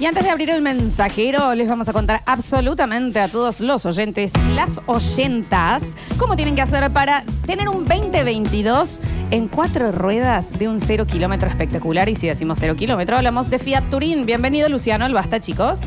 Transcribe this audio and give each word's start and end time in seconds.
Y 0.00 0.06
antes 0.06 0.24
de 0.24 0.30
abrir 0.30 0.50
el 0.50 0.60
mensajero, 0.60 1.54
les 1.54 1.68
vamos 1.68 1.88
a 1.88 1.92
contar 1.92 2.22
absolutamente 2.26 3.20
a 3.20 3.28
todos 3.28 3.60
los 3.60 3.86
oyentes 3.86 4.32
y 4.50 4.54
las 4.54 4.80
oyentas 4.86 5.96
cómo 6.18 6.34
tienen 6.34 6.56
que 6.56 6.62
hacer 6.62 6.90
para 6.90 7.22
tener 7.46 7.68
un 7.68 7.84
2022 7.84 9.00
en 9.30 9.46
cuatro 9.48 9.92
ruedas 9.92 10.50
de 10.58 10.68
un 10.68 10.80
cero 10.80 11.06
kilómetro 11.06 11.48
espectacular. 11.48 12.08
Y 12.08 12.16
si 12.16 12.26
decimos 12.26 12.58
cero 12.60 12.74
kilómetro, 12.76 13.16
hablamos 13.16 13.48
de 13.50 13.60
Fiat 13.60 13.84
Turín. 13.88 14.26
Bienvenido, 14.26 14.68
Luciano, 14.68 15.04
al 15.04 15.14
Basta, 15.14 15.38
chicos. 15.38 15.80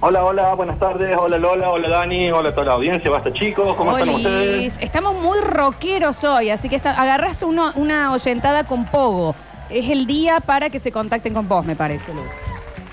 Hola, 0.00 0.24
hola, 0.24 0.54
buenas 0.54 0.78
tardes. 0.78 1.14
Hola 1.18 1.36
Lola, 1.38 1.70
hola 1.70 1.88
Dani, 1.88 2.30
hola 2.30 2.48
a 2.48 2.52
toda 2.52 2.66
la 2.66 2.72
audiencia. 2.72 3.10
Basta 3.10 3.32
chicos, 3.34 3.76
¿cómo 3.76 3.96
están 3.98 4.14
ustedes? 4.14 4.76
Estamos 4.80 5.14
muy 5.14 5.38
rockeros 5.40 6.24
hoy, 6.24 6.48
así 6.50 6.68
que 6.70 6.76
está, 6.76 6.92
agarrás 7.00 7.42
uno- 7.42 7.72
una 7.76 8.12
oyentada 8.12 8.64
con 8.64 8.86
Pogo. 8.86 9.34
Es 9.68 9.90
el 9.90 10.06
día 10.06 10.40
para 10.40 10.70
que 10.70 10.78
se 10.78 10.90
contacten 10.90 11.34
con 11.34 11.46
vos, 11.48 11.64
me 11.66 11.76
parece. 11.76 12.12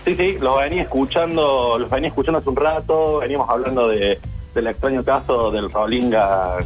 Sí, 0.05 0.15
sí, 0.15 0.37
los 0.39 0.59
venía 0.59 0.83
escuchando, 0.83 1.77
los 1.79 1.89
venía 1.89 2.09
escuchando 2.09 2.37
hace 2.39 2.49
un 2.49 2.55
rato. 2.55 3.19
Veníamos 3.19 3.49
hablando 3.49 3.87
de, 3.87 4.19
del 4.53 4.67
extraño 4.67 5.03
caso 5.03 5.49
del 5.51 5.71
Rolinga 5.71 6.57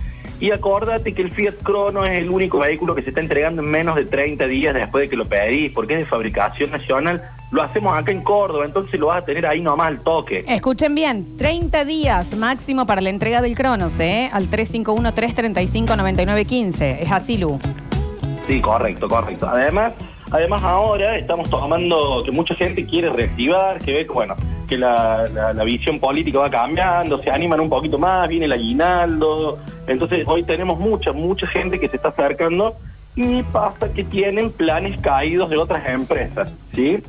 Y 0.41 0.51
acordate 0.51 1.13
que 1.13 1.21
el 1.21 1.31
Fiat 1.31 1.53
Crono 1.61 2.03
es 2.03 2.19
el 2.19 2.31
único 2.31 2.57
vehículo 2.57 2.95
que 2.95 3.03
se 3.03 3.09
está 3.09 3.21
entregando 3.21 3.61
en 3.61 3.69
menos 3.69 3.95
de 3.95 4.05
30 4.05 4.47
días 4.47 4.73
después 4.73 5.03
de 5.03 5.09
que 5.09 5.15
lo 5.15 5.27
pedís, 5.27 5.71
porque 5.71 5.93
es 5.93 5.99
de 5.99 6.07
fabricación 6.07 6.71
nacional. 6.71 7.21
Lo 7.51 7.61
hacemos 7.61 7.95
acá 7.95 8.11
en 8.11 8.23
Córdoba, 8.23 8.65
entonces 8.65 8.99
lo 8.99 9.05
vas 9.07 9.21
a 9.21 9.25
tener 9.25 9.45
ahí 9.45 9.61
nomás 9.61 9.89
al 9.89 9.99
toque. 9.99 10.43
Escuchen 10.47 10.95
bien, 10.95 11.37
30 11.37 11.85
días 11.85 12.35
máximo 12.35 12.87
para 12.87 13.01
la 13.01 13.11
entrega 13.11 13.43
del 13.43 13.53
Cronos, 13.53 13.99
¿eh? 13.99 14.31
Al 14.33 14.49
351-335-9915. 14.49 17.01
Es 17.01 17.11
así, 17.11 17.37
Lu. 17.37 17.59
Sí, 18.47 18.59
correcto, 18.61 19.07
correcto. 19.07 19.47
Además, 19.47 19.93
además 20.31 20.63
ahora 20.63 21.17
estamos 21.17 21.51
tomando 21.51 22.23
que 22.25 22.31
mucha 22.31 22.55
gente 22.55 22.83
quiere 22.87 23.11
reactivar, 23.11 23.77
que 23.77 23.93
ve 23.93 24.07
que, 24.07 24.11
bueno, 24.11 24.35
que 24.71 24.77
la, 24.77 25.51
visión 25.65 25.99
política 25.99 26.39
va 26.39 26.49
cambiando, 26.49 27.21
se 27.21 27.29
animan 27.29 27.59
un 27.59 27.69
poquito 27.69 27.99
más, 27.99 28.29
viene 28.29 28.45
el 28.45 28.53
aguinaldo. 28.53 29.59
Entonces 29.85 30.25
hoy 30.25 30.43
tenemos 30.43 30.79
mucha, 30.79 31.11
mucha 31.11 31.45
gente 31.45 31.77
que 31.77 31.89
se 31.89 31.97
está 31.97 32.07
acercando 32.07 32.77
y 33.13 33.43
pasa 33.43 33.91
que 33.91 34.05
tienen 34.05 34.49
planes 34.49 34.97
caídos 35.01 35.49
de 35.49 35.57
otras 35.57 35.85
empresas, 35.89 36.47
¿sí? 36.73 37.03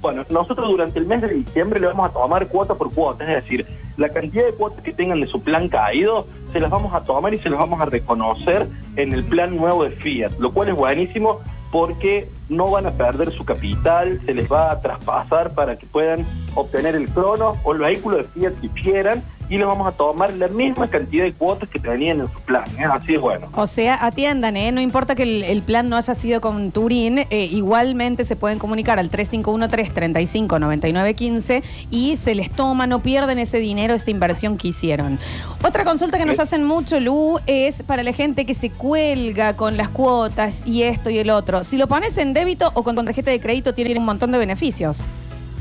Bueno, 0.00 0.24
nosotros 0.30 0.68
durante 0.68 1.00
el 1.00 1.06
mes 1.06 1.20
de 1.22 1.34
diciembre 1.34 1.80
le 1.80 1.88
vamos 1.88 2.10
a 2.10 2.12
tomar 2.12 2.46
cuota 2.46 2.76
por 2.76 2.92
cuota, 2.94 3.24
es 3.24 3.42
decir, 3.42 3.66
la 3.96 4.08
cantidad 4.10 4.44
de 4.44 4.52
cuotas 4.52 4.84
que 4.84 4.92
tengan 4.92 5.20
de 5.20 5.26
su 5.26 5.42
plan 5.42 5.68
caído, 5.68 6.28
se 6.52 6.60
las 6.60 6.70
vamos 6.70 6.94
a 6.94 7.00
tomar 7.00 7.34
y 7.34 7.40
se 7.40 7.50
las 7.50 7.58
vamos 7.58 7.80
a 7.80 7.86
reconocer 7.86 8.68
en 8.94 9.12
el 9.12 9.24
plan 9.24 9.56
nuevo 9.56 9.82
de 9.82 9.90
Fiat, 9.90 10.38
lo 10.38 10.52
cual 10.52 10.68
es 10.68 10.76
buenísimo 10.76 11.40
porque 11.72 12.28
no 12.50 12.70
van 12.70 12.86
a 12.86 12.90
perder 12.90 13.32
su 13.32 13.44
capital, 13.44 14.20
se 14.26 14.34
les 14.34 14.50
va 14.50 14.72
a 14.72 14.80
traspasar 14.80 15.54
para 15.54 15.78
que 15.78 15.86
puedan 15.86 16.26
obtener 16.54 16.94
el 16.94 17.08
crono 17.08 17.56
o 17.62 17.72
el 17.72 17.78
vehículo 17.78 18.18
de 18.18 18.24
Fiat 18.24 18.60
que 18.60 18.68
quieran 18.68 19.22
les 19.58 19.66
vamos 19.66 19.86
a 19.86 19.92
tomar 19.92 20.32
la 20.34 20.48
misma 20.48 20.86
cantidad 20.86 21.24
de 21.24 21.32
cuotas 21.32 21.68
que 21.68 21.78
tenían 21.78 22.20
en 22.20 22.32
su 22.32 22.40
plan, 22.40 22.64
¿eh? 22.78 22.84
así 22.84 23.14
es 23.14 23.20
bueno. 23.20 23.48
O 23.54 23.66
sea, 23.66 24.04
atiendan, 24.04 24.56
¿eh? 24.56 24.72
No 24.72 24.80
importa 24.80 25.14
que 25.14 25.24
el, 25.24 25.42
el 25.42 25.62
plan 25.62 25.88
no 25.88 25.96
haya 25.96 26.14
sido 26.14 26.40
con 26.40 26.70
Turín, 26.70 27.18
eh, 27.18 27.48
igualmente 27.50 28.24
se 28.24 28.36
pueden 28.36 28.58
comunicar 28.58 28.98
al 28.98 29.10
351-335-9915 29.10 31.62
y 31.90 32.16
se 32.16 32.34
les 32.34 32.50
toma, 32.50 32.86
no 32.86 33.00
pierden 33.00 33.38
ese 33.38 33.58
dinero, 33.58 33.94
esa 33.94 34.10
inversión 34.10 34.56
que 34.56 34.68
hicieron. 34.68 35.18
Otra 35.64 35.84
consulta 35.84 36.16
que 36.16 36.26
nos 36.26 36.38
hacen 36.38 36.64
mucho, 36.64 37.00
Lu, 37.00 37.38
es 37.46 37.82
para 37.82 38.02
la 38.02 38.12
gente 38.12 38.46
que 38.46 38.54
se 38.54 38.70
cuelga 38.70 39.56
con 39.56 39.76
las 39.76 39.90
cuotas 39.90 40.62
y 40.64 40.84
esto 40.84 41.10
y 41.10 41.18
el 41.18 41.30
otro. 41.30 41.64
Si 41.64 41.76
lo 41.76 41.88
pones 41.88 42.16
en 42.18 42.34
débito 42.34 42.70
o 42.74 42.82
con 42.82 42.96
tarjeta 43.04 43.30
de 43.30 43.40
crédito, 43.40 43.74
tiene 43.74 43.98
un 43.98 44.04
montón 44.04 44.30
de 44.30 44.38
beneficios. 44.38 45.08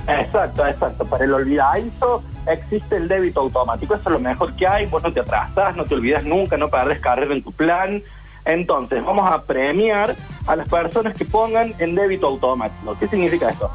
Exacto, 0.07 0.65
exacto. 0.65 1.05
Para 1.05 1.25
el 1.25 1.33
olvidadizo 1.33 2.23
existe 2.51 2.95
el 2.97 3.07
débito 3.07 3.39
automático. 3.41 3.93
Eso 3.95 4.03
es 4.05 4.11
lo 4.13 4.19
mejor 4.19 4.53
que 4.55 4.67
hay. 4.67 4.85
Vos 4.85 5.01
no 5.03 5.11
te 5.13 5.19
atrasás, 5.19 5.75
no 5.75 5.85
te 5.85 5.95
olvidas 5.95 6.23
nunca, 6.23 6.57
no 6.57 6.69
perdés 6.69 6.99
carrera 6.99 7.33
en 7.33 7.43
tu 7.43 7.51
plan. 7.51 8.01
Entonces, 8.45 9.03
vamos 9.03 9.29
a 9.31 9.41
premiar 9.43 10.15
a 10.47 10.55
las 10.55 10.67
personas 10.67 11.13
que 11.15 11.25
pongan 11.25 11.73
en 11.79 11.95
débito 11.95 12.27
automático. 12.27 12.95
¿Qué 12.99 13.07
significa 13.07 13.49
esto? 13.49 13.69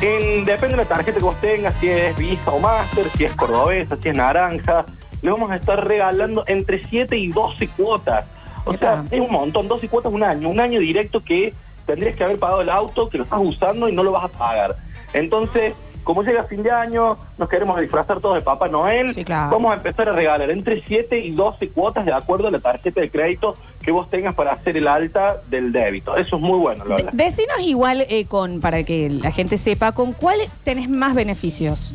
En- 0.00 0.44
depende 0.44 0.76
de 0.76 0.82
la 0.82 0.88
tarjeta 0.88 1.18
que 1.18 1.24
vos 1.24 1.40
tengas, 1.40 1.74
si 1.80 1.88
es 1.88 2.16
Visa 2.16 2.50
o 2.50 2.58
Master, 2.58 3.06
si 3.16 3.24
es 3.24 3.32
cordobesa, 3.34 3.96
si 3.96 4.08
es 4.08 4.14
naranja, 4.14 4.84
le 5.22 5.30
vamos 5.30 5.50
a 5.50 5.56
estar 5.56 5.86
regalando 5.86 6.44
entre 6.46 6.84
7 6.86 7.16
y 7.16 7.28
12 7.28 7.68
cuotas. 7.68 8.24
O 8.64 8.74
sea, 8.76 9.04
es 9.10 9.20
un 9.20 9.30
montón, 9.30 9.68
12 9.68 9.88
cuotas 9.88 10.12
un 10.12 10.22
año, 10.22 10.48
un 10.48 10.60
año 10.60 10.80
directo 10.80 11.22
que 11.22 11.54
tendrías 11.86 12.14
que 12.14 12.24
haber 12.24 12.38
pagado 12.38 12.60
el 12.62 12.70
auto, 12.70 13.08
que 13.08 13.18
lo 13.18 13.24
estás 13.24 13.40
usando 13.42 13.88
y 13.88 13.92
no 13.92 14.02
lo 14.02 14.12
vas 14.12 14.24
a 14.24 14.28
pagar. 14.28 14.76
Entonces, 15.12 15.74
como 16.04 16.22
llega 16.22 16.44
fin 16.44 16.62
de 16.62 16.70
año, 16.70 17.16
nos 17.38 17.48
queremos 17.48 17.78
disfrazar 17.80 18.20
todos 18.20 18.34
de 18.36 18.40
Papá 18.40 18.68
Noel, 18.68 19.12
Sí, 19.14 19.24
claro. 19.24 19.50
vamos 19.50 19.72
a 19.72 19.74
empezar 19.76 20.08
a 20.08 20.12
regalar 20.12 20.50
entre 20.50 20.82
7 20.82 21.18
y 21.18 21.30
12 21.32 21.68
cuotas 21.70 22.04
de 22.06 22.12
acuerdo 22.12 22.48
a 22.48 22.50
la 22.50 22.58
tarjeta 22.58 23.00
de 23.00 23.10
crédito 23.10 23.56
que 23.82 23.92
vos 23.92 24.08
tengas 24.10 24.34
para 24.34 24.52
hacer 24.52 24.76
el 24.76 24.86
alta 24.88 25.36
del 25.48 25.72
débito. 25.72 26.16
Eso 26.16 26.36
es 26.36 26.42
muy 26.42 26.58
bueno, 26.58 26.84
De- 26.84 26.90
Lola. 26.90 27.10
decinos 27.12 27.60
igual, 27.60 28.04
eh, 28.08 28.26
con 28.26 28.60
para 28.60 28.82
que 28.84 29.08
la 29.10 29.30
gente 29.32 29.56
sepa, 29.58 29.92
¿con 29.92 30.12
cuál 30.12 30.38
tenés 30.64 30.88
más 30.88 31.14
beneficios? 31.14 31.94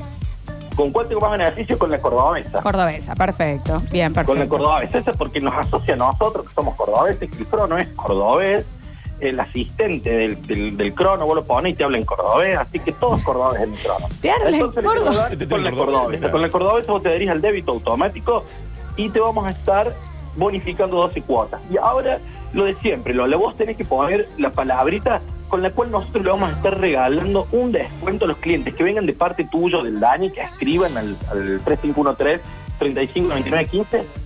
¿Con 0.75 0.91
cuál 0.91 1.07
tengo 1.07 1.21
más 1.21 1.31
beneficio? 1.31 1.77
Con 1.79 1.89
la 1.89 1.99
cordobesa. 2.01 2.59
Cordobesa, 2.59 3.15
perfecto. 3.15 3.81
Bien, 3.91 4.13
perfecto. 4.13 4.31
Con 4.33 4.39
la 4.39 4.47
cordobesa, 4.47 4.97
eso 4.97 5.11
es 5.11 5.15
porque 5.17 5.39
nos 5.39 5.53
asocia 5.53 5.93
a 5.93 5.97
nosotros, 5.97 6.45
que 6.47 6.53
somos 6.53 6.75
cordobeses, 6.75 7.31
que 7.31 7.37
el 7.37 7.45
crono 7.47 7.77
es 7.77 7.87
cordobés, 7.89 8.65
el 9.19 9.39
asistente 9.39 10.09
del, 10.09 10.45
del, 10.45 10.77
del 10.77 10.93
crono, 10.93 11.25
vos 11.25 11.35
lo 11.35 11.45
pones 11.45 11.73
y 11.73 11.75
te 11.75 11.83
habla 11.83 11.97
en 11.97 12.05
cordobés, 12.05 12.57
así 12.57 12.79
que 12.79 12.91
todos 12.91 13.21
cordobeses 13.21 13.67
en 13.67 13.73
el 13.73 13.79
crono. 13.79 14.07
Te 14.21 14.31
habla 14.31 14.49
en 14.49 14.55
Este 15.31 15.47
Con 15.47 15.63
la 15.63 15.71
cordobés, 15.71 16.31
con 16.31 16.41
la 16.41 16.49
cordobesa 16.49 16.91
vos 16.91 17.03
te 17.03 17.09
adherís 17.09 17.29
al 17.29 17.41
débito 17.41 17.71
automático 17.71 18.43
y 18.97 19.09
te 19.09 19.19
vamos 19.19 19.45
a 19.45 19.51
estar 19.51 19.93
bonificando 20.35 20.97
12 20.97 21.21
cuotas. 21.21 21.61
Y 21.71 21.77
ahora, 21.77 22.19
lo 22.53 22.65
de 22.65 22.75
siempre, 22.75 23.13
Lola, 23.13 23.37
vos 23.37 23.55
tenés 23.55 23.77
que 23.77 23.85
poner 23.85 24.27
la 24.37 24.51
palabrita 24.51 25.21
con 25.47 25.61
la 25.61 25.69
cual 25.69 25.91
nosotros 25.91 26.23
le 26.23 26.31
vamos 26.31 26.49
a 26.49 26.53
estar 26.53 26.79
regalando 26.79 27.47
un 27.51 27.71
descuento 27.71 28.25
a 28.25 28.27
los 28.27 28.37
clientes 28.37 28.73
que 28.73 28.83
vengan 28.83 29.05
de 29.05 29.13
parte 29.13 29.45
tuyo 29.45 29.83
del 29.83 29.99
Dani, 29.99 30.31
que 30.31 30.41
escriban 30.41 30.97
al, 30.97 31.15
al 31.31 31.61
3513 31.63 32.41
359915 32.79 34.24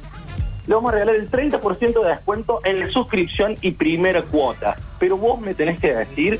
le 0.70 0.76
vamos 0.76 0.92
a 0.92 0.94
regalar 0.94 1.16
el 1.16 1.30
30% 1.32 2.04
de 2.04 2.10
descuento 2.10 2.60
en 2.64 2.80
la 2.80 2.92
suscripción 2.92 3.56
y 3.60 3.72
primera 3.72 4.22
cuota. 4.22 4.78
Pero 5.00 5.18
vos 5.18 5.42
me 5.42 5.56
tenés 5.56 5.80
que 5.80 5.96
decir 5.96 6.40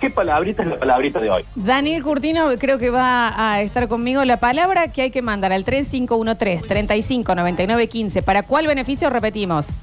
qué 0.00 0.08
palabrita 0.08 0.62
es 0.62 0.68
la 0.70 0.78
palabrita 0.78 1.20
de 1.20 1.28
hoy. 1.28 1.44
Daniel 1.54 2.02
Curtino 2.02 2.48
creo 2.58 2.78
que 2.78 2.88
va 2.88 3.34
a 3.36 3.60
estar 3.60 3.86
conmigo. 3.86 4.24
La 4.24 4.38
palabra 4.38 4.90
que 4.92 5.02
hay 5.02 5.10
que 5.10 5.20
mandar 5.20 5.52
al 5.52 5.66
3513-359915. 5.66 8.22
¿Para 8.22 8.44
cuál 8.44 8.66
beneficio 8.66 9.10
repetimos? 9.10 9.76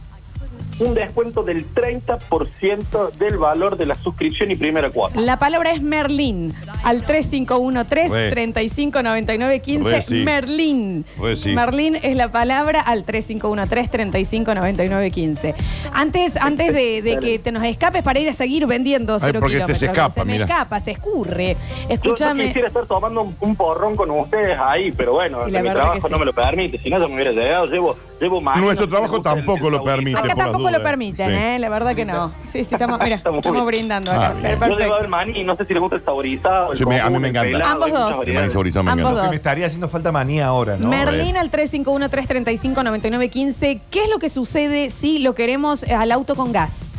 Un 0.80 0.94
descuento 0.96 1.44
del 1.44 1.66
30% 1.74 3.12
del 3.14 3.38
valor 3.38 3.78
de 3.78 3.86
la 3.86 3.96
suscripción 3.96 4.52
y 4.52 4.56
primera 4.56 4.90
cuota. 4.90 5.20
La 5.20 5.38
palabra 5.38 5.72
es 5.72 5.82
Merlín. 5.82 6.54
Al 6.84 7.06
3513-359915. 7.06 9.84
Re 9.84 10.02
sí. 10.02 10.24
Merlín. 10.24 11.06
Sí. 11.36 11.54
Merlín 11.54 11.98
es 12.02 12.16
la 12.16 12.30
palabra 12.32 12.82
al 12.82 13.06
3513-359915. 13.06 15.54
Antes, 15.94 16.38
antes 16.38 16.74
de, 16.74 17.02
de 17.02 17.18
que 17.20 17.40
te 17.40 17.52
nos 17.52 17.64
escapes 17.64 18.04
para 18.04 18.20
ir 18.20 18.30
a 18.30 18.34
seguir 18.34 18.66
vendiendo 18.68 19.20
cero 19.20 19.40
porque 19.42 19.58
este 19.58 19.74
kilómetros. 19.74 19.80
se 19.80 19.86
escapa, 19.86 20.12
se 20.12 20.26
me 20.26 20.34
mira. 20.34 20.46
escapa, 20.46 20.80
se 20.80 20.92
escurre. 20.92 21.56
Yo, 21.88 21.94
Escúchame. 21.94 22.48
quisiera 22.48 22.68
estar 22.68 22.86
tomando 22.86 23.22
un, 23.22 23.36
un 23.40 23.56
porrón 23.56 23.96
con 23.96 24.10
ustedes 24.12 24.58
ahí, 24.60 24.92
pero 24.92 25.14
bueno, 25.14 25.48
Y 25.48 25.52
la 25.52 25.62
mi 25.62 25.68
verdad 25.68 25.82
trabajo 25.84 26.08
sí. 26.08 26.12
no 26.12 26.20
me 26.20 26.26
lo 26.26 26.34
permite. 26.34 26.80
Si 26.80 26.90
no, 26.90 27.00
yo 27.00 27.08
me 27.08 27.16
hubiera 27.16 27.32
llegado. 27.32 27.66
Llevo, 27.68 27.96
llevo 28.24 28.42
más. 28.42 28.58
Nuestro 28.60 28.88
trabajo 28.90 29.22
tampoco 29.22 29.70
lo 29.70 29.84
permite. 29.84 30.18
Acá 30.20 30.30
por 30.30 30.38
las 30.38 30.38
tampoco 30.38 30.72
lo 30.72 30.82
permiten, 30.82 31.30
Sí. 31.30 31.36
¿eh? 31.36 31.60
La 31.60 31.70
verdad 31.70 31.94
que 31.96 32.06
no. 32.06 32.32
Sí, 32.46 32.64
sí, 32.64 32.74
estamos, 32.76 33.00
mira, 33.04 33.16
Estamos 33.18 33.40
estamos 33.40 33.62
muy- 33.64 33.68
brindando 33.68 34.12
Ah, 34.12 34.16
acá. 34.28 34.34
bien. 34.34 34.58
Pero 34.60 34.74
Yo 34.74 34.80
llevo 34.80 34.98
Perfecto. 34.98 35.04
el 35.04 35.10
maní, 35.10 35.44
no 35.44 35.56
sé 35.56 35.66
si 35.66 35.74
les 35.74 35.82
gusta 35.82 35.96
el 35.98 36.04
saborizado. 36.06 36.72
el 36.72 36.78
Sí, 36.78 36.86
me- 36.86 36.96
a 37.00 37.04
mí 37.04 37.06
común, 37.06 37.22
me 37.22 37.28
el 37.30 37.36
encanta. 37.36 37.52
pelado, 37.52 37.72
Ambos 37.74 37.86
hay 37.86 37.92
muchas 37.92 38.08
dos. 38.08 38.12
Sí, 38.12 38.16
me 38.16 38.20
variedades. 38.26 38.54
saborizado, 38.54 38.84
me 38.84 38.92
Ambos 38.92 39.04
encanta. 39.06 39.22
dos. 39.22 39.30
Me 39.30 39.36
estaría 39.38 39.66
haciendo 39.68 39.88
falta 39.90 40.12
manía 40.12 40.48
ahora, 40.48 40.78
¿no? 40.78 40.88
Merlín 40.90 41.38
al 41.38 41.50
351-335-9915. 41.52 43.82
¿Qué 43.90 44.04
es 44.04 44.10
lo 44.10 44.20
que 44.20 44.30
sucede 44.30 44.90
si 44.90 45.20
lo 45.20 45.36
queremos 45.36 45.84
eh, 45.84 45.94
al 45.94 46.12
auto 46.12 46.36
con 46.36 46.52
gas? 46.52 46.92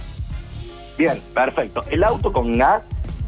Bien, 0.98 1.20
perfecto. 1.34 1.82
El 1.90 2.04
auto 2.04 2.32
con 2.32 2.56
gas, 2.58 2.82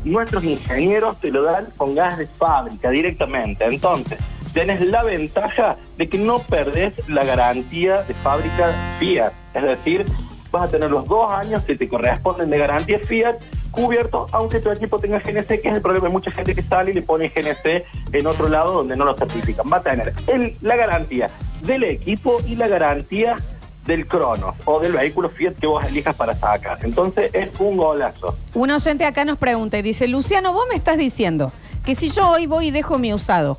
nuestros 0.05 0.45
ingenieros 0.45 1.19
te 1.21 1.31
lo 1.31 1.43
dan 1.43 1.67
con 1.77 1.95
gas 1.95 2.19
de 2.19 2.27
fábrica 2.27 2.91
directamente. 2.91 3.65
Entonces, 3.65 4.19
tenés 4.57 4.81
la 4.81 5.03
ventaja 5.03 5.77
de 5.99 6.09
que 6.09 6.17
no 6.17 6.39
perdés 6.39 6.95
la 7.09 7.25
garantía 7.25 8.05
de 8.05 8.15
fábrica 8.15 8.73
Fiat. 8.99 9.31
Es 9.53 9.63
decir, 9.63 10.07
vas 10.51 10.63
a 10.63 10.71
tener 10.71 10.91
los 10.91 11.07
dos 11.07 11.31
años 11.31 11.63
que 11.65 11.77
te 11.77 11.87
corresponden 11.87 12.49
de 12.49 12.57
garantía 12.57 12.99
Fiat 13.01 13.37
cubiertos, 13.71 14.31
aunque 14.33 14.61
tu 14.61 14.71
equipo 14.71 14.99
tenga 14.99 15.19
GNC, 15.19 15.61
que 15.61 15.69
es 15.69 15.75
el 15.75 15.83
problema 15.83 16.07
de 16.07 16.13
mucha 16.13 16.31
gente 16.31 16.55
que 16.55 16.63
sale 16.63 16.93
y 16.93 16.95
le 16.95 17.03
pone 17.03 17.29
GNC 17.29 18.15
en 18.15 18.27
otro 18.27 18.49
lado 18.49 18.73
donde 18.73 18.97
no 18.97 19.05
lo 19.05 19.15
certifican. 19.15 19.71
Va 19.71 19.77
a 19.77 19.83
tener 19.83 20.15
la 20.63 20.77
garantía 20.77 21.29
del 21.61 21.85
equipo 21.85 22.39
y 22.47 22.57
la 22.57 22.67
garantía 22.67 23.37
del 23.85 24.07
Cronos 24.07 24.55
o 24.65 24.81
del 24.81 24.93
vehículo 24.93 25.29
Fiat 25.29 25.57
que 25.61 25.67
vos 25.67 25.85
elijas 25.85 26.17
para 26.17 26.35
sacar. 26.35 26.79
Entonces 26.83 27.31
es 27.35 27.51
un 27.59 27.77
golazo. 27.77 28.35
Un 28.55 28.71
oyente 28.71 29.05
acá 29.05 29.27
nos 29.27 29.37
pregunta 29.37 29.77
y 29.77 29.83
dice, 29.83 30.09
Luciano, 30.09 30.55
vos 30.55 30.65
me 30.71 30.77
estás 30.77 30.97
diciendo 30.97 31.53
que 31.85 31.95
si 31.95 32.09
yo 32.09 32.31
hoy 32.31 32.47
voy 32.47 32.69
y 32.69 32.71
dejo 32.71 32.99
mi 32.99 33.13
usado, 33.13 33.59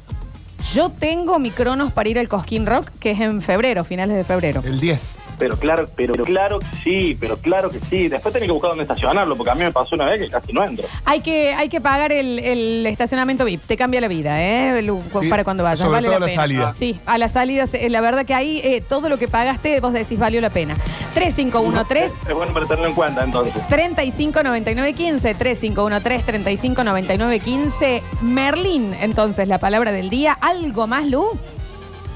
yo 0.74 0.90
tengo 0.90 1.40
mi 1.40 1.52
cronos 1.52 1.92
para 1.94 2.10
ir 2.10 2.20
al 2.20 2.28
Cosquín 2.28 2.66
Rock, 2.66 2.90
que 3.00 3.12
es 3.12 3.20
en 3.20 3.42
febrero, 3.42 3.84
finales 3.84 4.18
de 4.18 4.24
febrero. 4.24 4.62
El 4.66 4.80
10. 4.80 5.27
Pero 5.40 5.56
claro, 5.56 5.88
pero 5.96 6.14
claro 6.26 6.58
que 6.60 6.66
sí, 6.84 7.16
pero 7.20 7.38
claro 7.38 7.70
que 7.70 7.80
sí. 7.80 8.08
Después 8.08 8.34
tenés 8.34 8.48
que 8.48 8.54
buscar 8.54 8.70
dónde 8.72 8.84
estacionarlo, 8.84 9.36
porque 9.36 9.52
a 9.52 9.56
mí 9.56 9.64
me 9.64 9.72
pasó 9.72 9.94
una 9.96 10.06
vez 10.06 10.20
que 10.22 10.30
casi 10.30 10.52
no 10.52 10.64
entro. 10.64 10.88
Hay 11.06 11.22
que, 11.22 11.54
hay 11.54 11.70
que 11.70 11.80
pagar 11.80 12.12
el, 12.12 12.40
el 12.40 12.86
estacionamiento 12.88 13.46
VIP, 13.46 13.62
te 13.68 13.78
cambia 13.78 14.02
la 14.02 14.08
vida, 14.08 14.42
¿eh? 14.42 14.82
Lu- 14.82 15.04
Sí, 15.22 15.30
para 15.30 15.44
cuando 15.44 15.64
vayas, 15.64 15.80
sobre 15.80 15.92
vale 15.92 16.08
todo 16.08 16.12
la 16.12 16.18
a 16.18 16.20
la 16.22 16.26
pena. 16.28 16.42
salida. 16.42 16.74
Sí, 16.74 17.00
a 17.06 17.18
las 17.20 17.34
salidas, 17.34 17.74
eh, 17.76 17.88
la 17.90 18.02
verdad 18.02 18.26
que 18.26 18.34
ahí 18.34 18.62
eh, 18.64 18.82
todo 18.82 19.10
lo 19.10 19.18
que 19.18 19.28
pagaste, 19.28 19.80
vos 19.80 19.94
decís 19.94 20.18
valió 20.18 20.42
la 20.42 20.50
pena. 20.50 20.76
3513 21.14 22.14
Es 22.30 22.34
bueno 22.36 22.54
para 22.54 22.66
tenerlo 22.66 22.88
en 22.90 22.96
cuenta 22.96 23.24
entonces. 23.24 23.54
359915 23.70 25.36
3513 25.36 26.24
359915 26.26 28.04
Merlín, 28.22 28.96
entonces 29.00 29.48
la 29.48 29.60
palabra 29.60 29.92
del 29.92 30.10
día. 30.10 30.34
¿Algo 30.42 30.88
más, 30.88 31.06
Lu? 31.08 31.38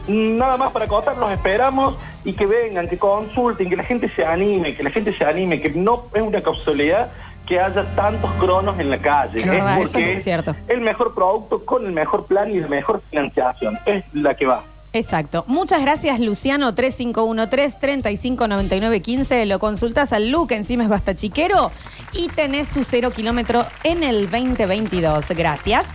Nada 0.08 0.58
más 0.58 0.72
para 0.72 0.88
contar, 0.88 1.16
los 1.18 1.32
esperamos 1.32 1.96
y 2.24 2.34
que 2.34 2.46
vengan, 2.46 2.88
que 2.88 2.98
consulten, 2.98 3.70
que 3.70 3.76
la 3.76 3.84
gente 3.84 4.10
se 4.10 4.26
anime, 4.26 4.76
que 4.76 4.84
la 4.84 4.92
gente 4.92 5.16
se 5.18 5.26
anime, 5.26 5.62
que 5.62 5.70
no 5.72 6.06
es 6.14 6.22
una 6.22 6.42
casualidad 6.42 7.12
que 7.48 7.60
haya 7.60 7.84
tantos 7.96 8.32
cronos 8.40 8.80
en 8.80 8.90
la 8.90 9.00
calle. 9.00 9.40
Es 9.40 9.48
verdad, 9.50 9.80
eso 9.82 9.94
porque 9.94 10.14
es 10.14 10.24
cierto. 10.24 10.56
el 10.68 10.82
mejor 10.82 11.14
producto 11.16 11.66
con 11.66 11.86
el 11.86 11.92
mejor 11.92 12.26
plan 12.26 12.52
y 12.52 12.60
la 12.60 12.68
mejor 12.68 13.02
financiación. 13.10 13.78
Es 13.86 14.04
la 14.14 14.36
que 14.36 14.46
va. 14.46 14.64
Exacto. 14.94 15.46
Muchas 15.48 15.82
gracias, 15.82 16.20
Luciano. 16.20 16.76
3513-359915. 16.76 19.46
Lo 19.46 19.60
consultas 19.60 20.14
al 20.14 20.30
Lu, 20.32 20.48
que 20.48 20.56
encima 20.56 20.84
es 20.84 20.90
basta 20.90 21.16
chiquero. 21.16 21.72
Y 22.14 22.28
tenés 22.30 22.70
tu 22.70 22.84
cero 22.84 23.12
kilómetro 23.12 23.66
en 23.84 24.04
el 24.04 24.30
2022. 24.30 25.30
Gracias. 25.32 25.86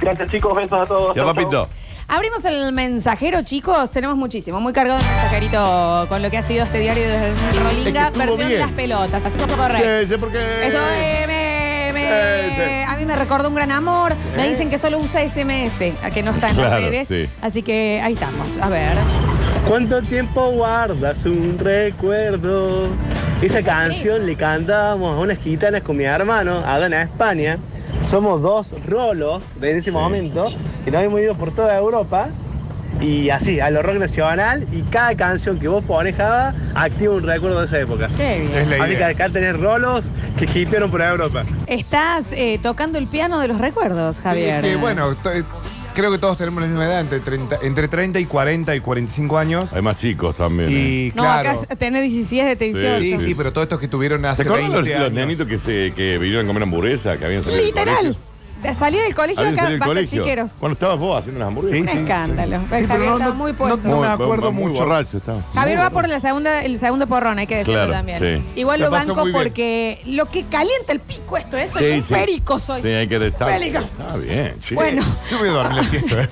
Gracias 0.00 0.30
chicos, 0.30 0.54
besos 0.54 0.80
a 0.80 0.86
todos. 0.86 1.14
Ya, 1.14 1.22
Chau, 1.22 1.26
chau. 1.26 1.34
papito. 1.34 1.68
Abrimos 2.10 2.42
el 2.46 2.72
mensajero, 2.72 3.42
chicos. 3.42 3.90
Tenemos 3.90 4.16
muchísimo. 4.16 4.60
Muy 4.60 4.72
cargado 4.72 4.98
el 4.98 5.04
mensajerito 5.04 6.06
con 6.08 6.22
lo 6.22 6.30
que 6.30 6.38
ha 6.38 6.42
sido 6.42 6.64
este 6.64 6.78
diario 6.78 7.04
desde 7.06 7.26
el 7.28 7.36
Rolinga. 7.60 8.06
Es 8.08 8.12
que 8.12 8.18
estuvo 8.18 8.18
versión 8.26 8.48
bien. 8.48 8.60
las 8.60 8.72
pelotas. 8.72 9.26
Así 9.26 9.38
como 9.38 9.56
correcto. 9.56 9.86
Sí, 10.00 10.06
sí, 10.12 10.18
porque. 10.18 10.38
Eso 10.66 10.78
eh, 10.94 11.24
me- 11.26 11.92
me- 11.92 11.98
Sí, 11.98 12.54
sí. 12.56 12.82
a 12.86 12.96
mí 12.96 13.04
me 13.04 13.14
recordó 13.16 13.48
un 13.50 13.54
gran 13.54 13.70
amor. 13.72 14.14
Me 14.36 14.48
dicen 14.48 14.70
que 14.70 14.78
solo 14.78 14.98
usa 14.98 15.22
SMS, 15.22 15.92
a 16.02 16.10
que 16.10 16.22
no 16.22 16.30
está 16.30 16.48
en 16.48 16.56
las 16.56 16.66
Claro, 16.68 16.86
redes. 16.86 17.08
sí. 17.08 17.28
Así 17.42 17.62
que 17.62 18.00
ahí 18.02 18.14
estamos. 18.14 18.56
A 18.58 18.68
ver. 18.70 18.92
¿Cuánto 19.68 20.00
tiempo 20.02 20.50
guardas 20.52 21.24
un 21.26 21.58
recuerdo? 21.58 22.88
Esa 23.42 23.62
canción 23.62 24.24
le 24.24 24.34
cantábamos 24.36 25.14
a 25.16 25.20
unas 25.20 25.38
gitanas 25.38 25.82
con 25.82 25.96
mi 25.98 26.04
hermano, 26.04 26.62
Adán, 26.64 26.94
a 26.94 27.02
España. 27.02 27.58
Somos 28.04 28.40
dos 28.40 28.72
rolos 28.86 29.42
de 29.60 29.76
ese 29.76 29.90
momento 29.92 30.48
que 30.84 30.90
nos 30.90 31.02
hemos 31.02 31.20
ido 31.20 31.34
por 31.34 31.50
toda 31.52 31.76
Europa. 31.76 32.28
Y 33.00 33.30
así, 33.30 33.60
a 33.60 33.70
lo 33.70 33.80
rock 33.82 33.96
nacional. 33.98 34.66
Y 34.72 34.80
cada 34.82 35.14
canción 35.14 35.58
que 35.60 35.68
vos 35.68 35.84
pones, 35.84 36.16
Java, 36.16 36.52
activa 36.74 37.14
un 37.14 37.22
recuerdo 37.22 37.60
de 37.60 37.66
esa 37.66 37.78
época. 37.78 38.08
Qué 38.16 38.40
bien. 38.40 38.52
Es 38.56 38.66
la 38.66 38.76
Así 38.76 38.86
que 38.92 38.96
idea. 38.96 39.06
acá 39.08 39.28
tenés 39.28 39.60
rolos 39.60 40.04
que 40.36 40.58
hitearon 40.58 40.90
por 40.90 41.00
Europa. 41.02 41.44
Estás 41.68 42.32
eh, 42.32 42.58
tocando 42.60 42.98
el 42.98 43.06
piano 43.06 43.38
de 43.38 43.46
los 43.48 43.58
recuerdos, 43.58 44.20
Javier. 44.20 44.64
Sí, 44.64 44.70
que, 44.70 44.76
bueno, 44.76 45.14
to- 45.22 45.30
creo 45.98 46.12
que 46.12 46.18
todos 46.18 46.38
tenemos 46.38 46.62
la 46.62 46.68
misma 46.68 46.84
edad, 46.86 47.00
entre 47.00 47.18
30, 47.18 47.58
entre 47.62 47.88
30 47.88 48.20
y 48.20 48.24
40 48.26 48.76
y 48.76 48.80
45 48.80 49.36
años. 49.36 49.72
Hay 49.72 49.82
más 49.82 49.96
chicos 49.96 50.36
también. 50.36 50.68
¿eh? 50.68 50.72
Y 50.72 51.12
No, 51.16 51.22
claro. 51.24 51.60
acá 51.62 51.74
tenés 51.74 52.02
17, 52.02 52.64
18. 52.66 52.98
Sí, 53.00 53.12
sí, 53.18 53.18
Sí. 53.18 53.34
pero 53.34 53.52
todos 53.52 53.64
estos 53.64 53.80
que 53.80 53.88
tuvieron 53.88 54.20
¿Se 54.22 54.28
hace 54.28 54.42
acuerdan 54.42 54.70
20 54.72 54.78
los, 54.78 54.88
los 54.88 55.00
años. 55.00 55.12
nenitos 55.12 55.46
que, 55.48 55.58
se, 55.58 55.92
que 55.96 56.16
vinieron 56.18 56.44
a 56.44 56.46
comer 56.46 56.62
hamburguesa, 56.62 57.18
que 57.18 57.24
habían 57.24 57.42
salido 57.42 57.58
del 57.58 57.66
Literal. 57.66 57.96
colegio? 57.96 58.20
De 58.62 58.74
salir 58.74 59.00
del 59.02 59.14
colegio 59.14 59.40
acá, 59.42 59.50
del 59.68 59.78
basta 59.78 59.84
colegio. 59.86 60.22
chiqueros. 60.22 60.52
Cuando 60.58 60.72
estabas 60.72 60.98
vos 60.98 61.16
haciendo 61.18 61.38
las 61.38 61.48
hamburguesas. 61.48 61.90
Sí, 61.90 61.96
Un 61.96 62.02
escándalo. 62.02 62.58
Sí, 62.58 62.66
Javier 62.68 62.88
pero 62.88 63.04
no- 63.06 63.12
está 63.14 63.28
no- 63.28 63.34
muy 63.36 63.52
puesto. 63.52 63.88
no 63.88 64.00
me 64.00 64.06
acuerdo 64.08 64.52
muy 64.52 64.72
mucho. 64.72 64.84
borracho 64.84 65.16
estaba. 65.18 65.42
Javier 65.54 65.76
Muy 65.76 65.84
va 65.84 65.90
por 65.90 66.08
la 66.08 66.18
segunda, 66.20 66.62
el 66.64 66.76
segundo 66.78 67.06
porrón, 67.06 67.38
hay 67.38 67.46
que 67.46 67.56
decirlo 67.58 67.74
Claro, 67.86 67.92
también. 67.92 68.18
sí. 68.18 68.60
Igual 68.60 68.80
La 68.80 68.86
lo 68.86 68.90
pasó 68.90 69.08
banco 69.08 69.20
muy 69.22 69.30
bien. 69.32 69.42
porque 69.44 70.00
lo 70.06 70.26
que 70.26 70.42
calienta 70.44 70.92
el 70.92 71.00
pico 71.00 71.36
esto 71.36 71.56
es, 71.56 71.70
soy 71.70 71.84
Sí, 71.92 71.98
un 71.98 72.02
sí. 72.04 72.14
perico 72.14 72.58
soy. 72.58 72.82
Sí, 72.82 72.88
hay 72.88 73.06
que 73.06 73.26
estar. 73.26 73.48
Pélico. 73.48 73.78
Está 73.78 74.16
bien, 74.16 74.56
sí. 74.58 74.74
Bueno. 74.74 75.02
Yo 75.30 75.38
voy 75.38 75.48
a 75.48 75.52
dormir 75.52 75.76
la 75.76 75.84
siesta. 75.88 76.20
¿eh? 76.22 76.28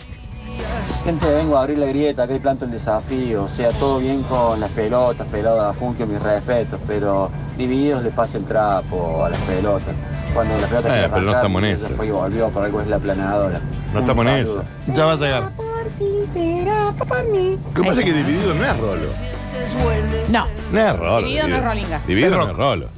Gente, 1.05 1.27
vengo 1.27 1.57
a 1.57 1.61
abrir 1.61 1.79
la 1.79 1.87
grieta, 1.87 2.25
acá 2.25 2.35
y 2.35 2.39
planto 2.39 2.65
el 2.65 2.71
desafío. 2.73 3.45
O 3.45 3.49
sea, 3.49 3.71
todo 3.73 3.99
bien 3.99 4.23
con 4.25 4.59
las 4.59 4.71
pelotas, 4.71 5.27
pelota, 5.29 5.73
Funkio, 5.75 6.07
mis 6.07 6.21
respetos, 6.21 6.81
pero 6.87 7.31
divididos 7.57 8.03
le 8.03 8.11
pasa 8.11 8.39
el 8.39 8.45
trapo 8.45 9.25
a 9.25 9.31
las 9.31 9.41
pelotas. 9.41 9.95
Cuando 10.35 10.59
las 10.59 10.69
pelotas 10.69 10.91
Eh, 10.91 10.95
quieren 10.95 11.11
pero 11.13 11.23
no 11.25 11.33
estamos 11.33 11.63
en 11.63 11.69
eso. 11.71 11.89
fue 11.91 12.07
y 12.07 12.11
volvió, 12.11 12.49
por 12.51 12.65
algo 12.65 12.81
es 12.81 12.87
la 12.89 12.99
planadora. 12.99 13.61
No 13.93 14.01
estamos 14.01 14.27
en 14.27 14.33
saludo. 14.47 14.65
Ya 14.89 15.05
va 15.07 15.13
a 15.13 15.17
llegar. 15.17 15.53
Lo 15.57 15.65
que 17.75 17.83
pasa 17.83 18.01
es 18.01 18.07
que 18.07 18.13
dividido 18.13 18.55
no 18.55 18.65
es 18.65 18.79
rolo. 18.79 19.09
No. 20.29 20.47
No 20.73 20.81
es 20.81 20.97
rolo. 20.99 21.19
Dividido 21.27 21.49
no 21.49 21.57
es 21.57 21.65
rolinga. 21.65 22.01
Dividido 22.07 22.33
Es 22.33 22.39
no 22.39 22.49
es 22.51 22.57
rolo. 22.57 22.89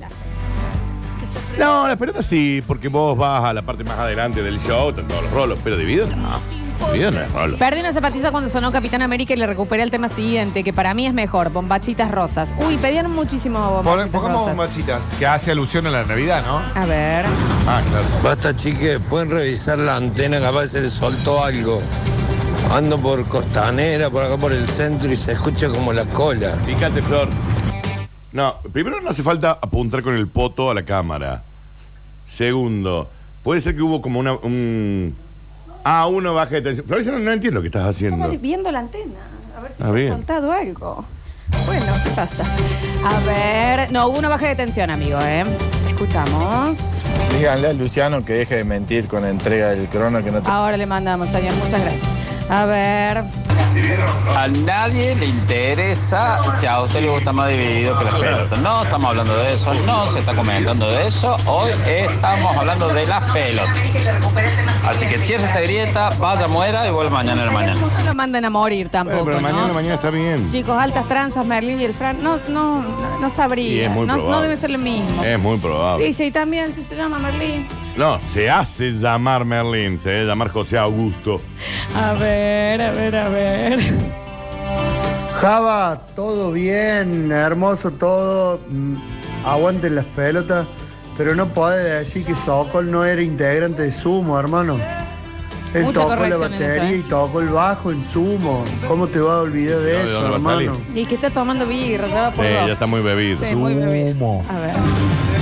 No, 1.58 1.88
las 1.88 1.96
pelotas 1.96 2.24
sí, 2.24 2.62
porque 2.66 2.88
vos 2.88 3.16
vas 3.18 3.44
a 3.44 3.52
la 3.52 3.62
parte 3.62 3.82
más 3.84 3.98
adelante 3.98 4.42
del 4.42 4.60
show, 4.60 4.90
están 4.90 5.08
todos 5.08 5.22
los 5.24 5.32
rolos, 5.32 5.58
pero 5.64 5.76
dividido 5.76 6.06
no. 6.16 6.38
Es. 6.94 7.54
Perdí 7.58 7.80
una 7.80 7.92
zapatilla 7.92 8.30
cuando 8.30 8.48
sonó 8.48 8.72
Capitán 8.72 9.02
América 9.02 9.34
y 9.34 9.36
le 9.36 9.46
recuperé 9.46 9.82
el 9.82 9.90
tema 9.90 10.08
siguiente, 10.08 10.64
que 10.64 10.72
para 10.72 10.94
mí 10.94 11.06
es 11.06 11.12
mejor, 11.14 11.50
bombachitas 11.50 12.10
rosas. 12.10 12.54
Uy, 12.58 12.76
pedían 12.78 13.10
muchísimo 13.12 13.58
Pon- 13.58 13.84
bombachitas 13.84 14.10
Pongamos 14.12 14.42
rosas. 14.42 14.56
bombachitas, 14.56 15.04
que 15.18 15.26
hace 15.26 15.50
alusión 15.50 15.86
a 15.86 15.90
la 15.90 16.04
Navidad, 16.04 16.44
¿no? 16.46 16.58
A 16.80 16.86
ver. 16.86 17.26
Ah, 17.66 17.80
claro. 17.86 18.04
Basta, 18.22 18.56
chique, 18.56 18.98
pueden 19.00 19.30
revisar 19.30 19.78
la 19.78 19.96
antena, 19.96 20.40
capaz 20.40 20.68
se 20.68 20.80
le 20.80 20.88
soltó 20.88 21.44
algo. 21.44 21.82
Ando 22.72 22.98
por 23.00 23.24
Costanera, 23.28 24.10
por 24.10 24.24
acá 24.24 24.36
por 24.36 24.52
el 24.52 24.68
centro 24.68 25.10
y 25.12 25.16
se 25.16 25.32
escucha 25.32 25.68
como 25.68 25.92
la 25.92 26.04
cola. 26.06 26.50
Fíjate, 26.66 27.02
Flor. 27.02 27.28
No, 28.32 28.56
primero 28.72 29.00
no 29.00 29.10
hace 29.10 29.22
falta 29.22 29.52
apuntar 29.60 30.02
con 30.02 30.14
el 30.14 30.28
poto 30.28 30.70
a 30.70 30.74
la 30.74 30.82
cámara. 30.84 31.42
Segundo, 32.28 33.08
puede 33.42 33.60
ser 33.60 33.74
que 33.74 33.82
hubo 33.82 34.02
como 34.02 34.20
una, 34.20 34.34
un... 34.34 35.16
Ah, 35.84 36.06
uno 36.06 36.34
baja 36.34 36.56
de 36.56 36.62
tensión. 36.62 36.86
Florencia, 36.86 37.12
no, 37.12 37.18
no 37.18 37.32
entiendo 37.32 37.58
lo 37.58 37.62
que 37.62 37.68
estás 37.68 37.88
haciendo. 37.88 38.16
Estaba 38.16 38.36
viendo 38.36 38.70
la 38.70 38.80
antena, 38.80 39.14
a 39.56 39.60
ver 39.62 39.72
si 39.72 39.82
Ah, 39.82 39.86
se 39.86 39.92
bien. 39.92 40.12
ha 40.12 40.16
soltado 40.16 40.52
algo. 40.52 41.04
Bueno, 41.66 41.86
¿qué 42.04 42.10
pasa? 42.10 42.44
A 43.04 43.20
ver. 43.20 43.90
No, 43.92 44.08
hubo 44.08 44.18
una 44.18 44.28
baja 44.28 44.48
de 44.48 44.56
tensión, 44.56 44.90
amigo, 44.90 45.18
¿eh? 45.22 45.44
Escuchamos. 45.88 47.00
Díganle 47.38 47.68
a 47.68 47.72
Luciano 47.72 48.24
que 48.24 48.34
deje 48.34 48.56
de 48.56 48.64
mentir 48.64 49.06
con 49.08 49.22
la 49.22 49.30
entrega 49.30 49.70
del 49.70 49.88
crono 49.88 50.22
que 50.22 50.30
no 50.30 50.42
te... 50.42 50.50
Ahora 50.50 50.76
le 50.76 50.86
mandamos, 50.86 51.30
señor. 51.30 51.54
Muchas 51.54 51.80
gracias. 51.80 52.08
A 52.50 52.66
ver. 52.66 53.24
A 54.36 54.46
nadie 54.48 55.14
le 55.16 55.26
interesa 55.26 56.38
si 56.60 56.66
a 56.66 56.80
usted 56.80 57.00
le 57.02 57.08
gusta 57.08 57.32
más 57.32 57.48
dividido 57.48 57.98
que 57.98 58.04
las 58.04 58.14
pelotas. 58.14 58.58
No 58.60 58.82
estamos 58.82 59.10
hablando 59.10 59.36
de 59.36 59.52
eso, 59.54 59.74
no 59.84 60.06
se 60.06 60.20
está 60.20 60.34
comentando 60.34 60.88
de 60.90 61.08
eso. 61.08 61.36
Hoy 61.46 61.72
estamos 61.86 62.56
hablando 62.56 62.88
de 62.88 63.06
las 63.06 63.30
pelotas. 63.32 63.76
Así 64.86 65.06
que 65.06 65.18
cierre 65.18 65.44
esa 65.44 65.60
grieta, 65.60 66.10
vaya, 66.18 66.46
muera 66.48 66.86
y 66.86 66.90
vuelve 66.90 67.10
mañana 67.10 67.40
en 67.42 67.46
la 67.46 67.52
mañana. 67.52 67.80
No 67.80 68.04
lo 68.04 68.14
manden 68.14 68.44
a 68.44 68.50
morir 68.50 68.88
tampoco, 68.88 69.24
Bueno, 69.24 69.38
pero 69.38 69.48
mañana, 69.52 69.68
¿no? 69.68 69.74
mañana 69.74 69.94
está 69.96 70.10
bien. 70.10 70.50
Chicos, 70.50 70.76
altas 70.78 71.06
tranzas, 71.08 71.44
Merlín 71.44 71.80
y 71.80 71.84
el 71.84 71.94
Fran. 71.94 72.22
No, 72.22 72.38
no, 72.48 72.82
no, 73.20 73.26
Y 73.26 73.30
sabría. 73.30 73.84
es 73.86 73.90
muy 73.90 74.06
no, 74.06 74.16
no 74.16 74.40
debe 74.40 74.56
ser 74.56 74.70
lo 74.70 74.78
mismo. 74.78 75.22
Es 75.24 75.38
muy 75.38 75.58
probable. 75.58 76.06
Dice, 76.06 76.24
y 76.26 76.30
también 76.30 76.72
si 76.72 76.82
se 76.84 76.94
llama 76.96 77.18
Merlín. 77.18 77.66
No, 77.98 78.20
se 78.20 78.48
hace 78.48 78.92
llamar 78.92 79.44
Merlín, 79.44 80.00
se 80.00 80.10
debe 80.10 80.26
llamar 80.28 80.50
José 80.50 80.78
Augusto. 80.78 81.40
A 81.96 82.12
ver, 82.14 82.80
a 82.80 82.90
ver, 82.92 83.16
a 83.16 83.28
ver. 83.28 83.80
Java, 85.34 86.00
todo 86.14 86.52
bien, 86.52 87.30
hermoso 87.32 87.90
todo. 87.90 88.60
mm, 88.68 88.94
Aguanten 89.44 89.94
las 89.96 90.04
pelotas, 90.04 90.66
pero 91.16 91.34
no 91.34 91.48
podés 91.52 91.84
decir 92.06 92.24
que 92.24 92.34
Sokol 92.34 92.90
no 92.90 93.04
era 93.04 93.20
integrante 93.22 93.82
de 93.82 93.92
Sumo, 93.92 94.38
hermano. 94.38 94.78
Él 95.74 95.82
Mucha 95.82 96.00
tocó 96.00 96.08
la 96.10 96.16
corrección 96.16 96.52
en 96.54 96.58
batería 96.60 96.84
eso, 96.84 96.94
¿eh? 96.94 96.96
y 96.98 97.02
tocó 97.02 97.40
el 97.40 97.48
bajo 97.48 97.90
en 97.92 98.04
Sumo. 98.04 98.64
¿Cómo 98.86 99.06
te 99.06 99.20
vas 99.20 99.32
a 99.34 99.40
olvidar 99.40 99.76
Sí, 99.78 99.84
de 99.84 99.92
¿de 99.92 100.02
eso, 100.04 100.12
dónde 100.22 100.30
va 100.30 100.36
a 100.36 100.40
salir? 100.40 100.68
hermano? 100.70 100.84
Y 100.94 101.04
que 101.06 101.14
está 101.16 101.30
tomando 101.30 101.66
birra, 101.66 102.06
ya 102.08 102.22
va 102.22 102.30
por 102.32 102.46
Sí, 102.46 102.52
dos. 102.52 102.66
ya 102.66 102.72
está 102.72 102.86
muy 102.86 103.00
bebido. 103.00 103.38
Sí, 103.38 103.54
muy 103.54 103.74
bebido. 103.74 104.42
A 104.48 104.58
ver. 104.60 104.74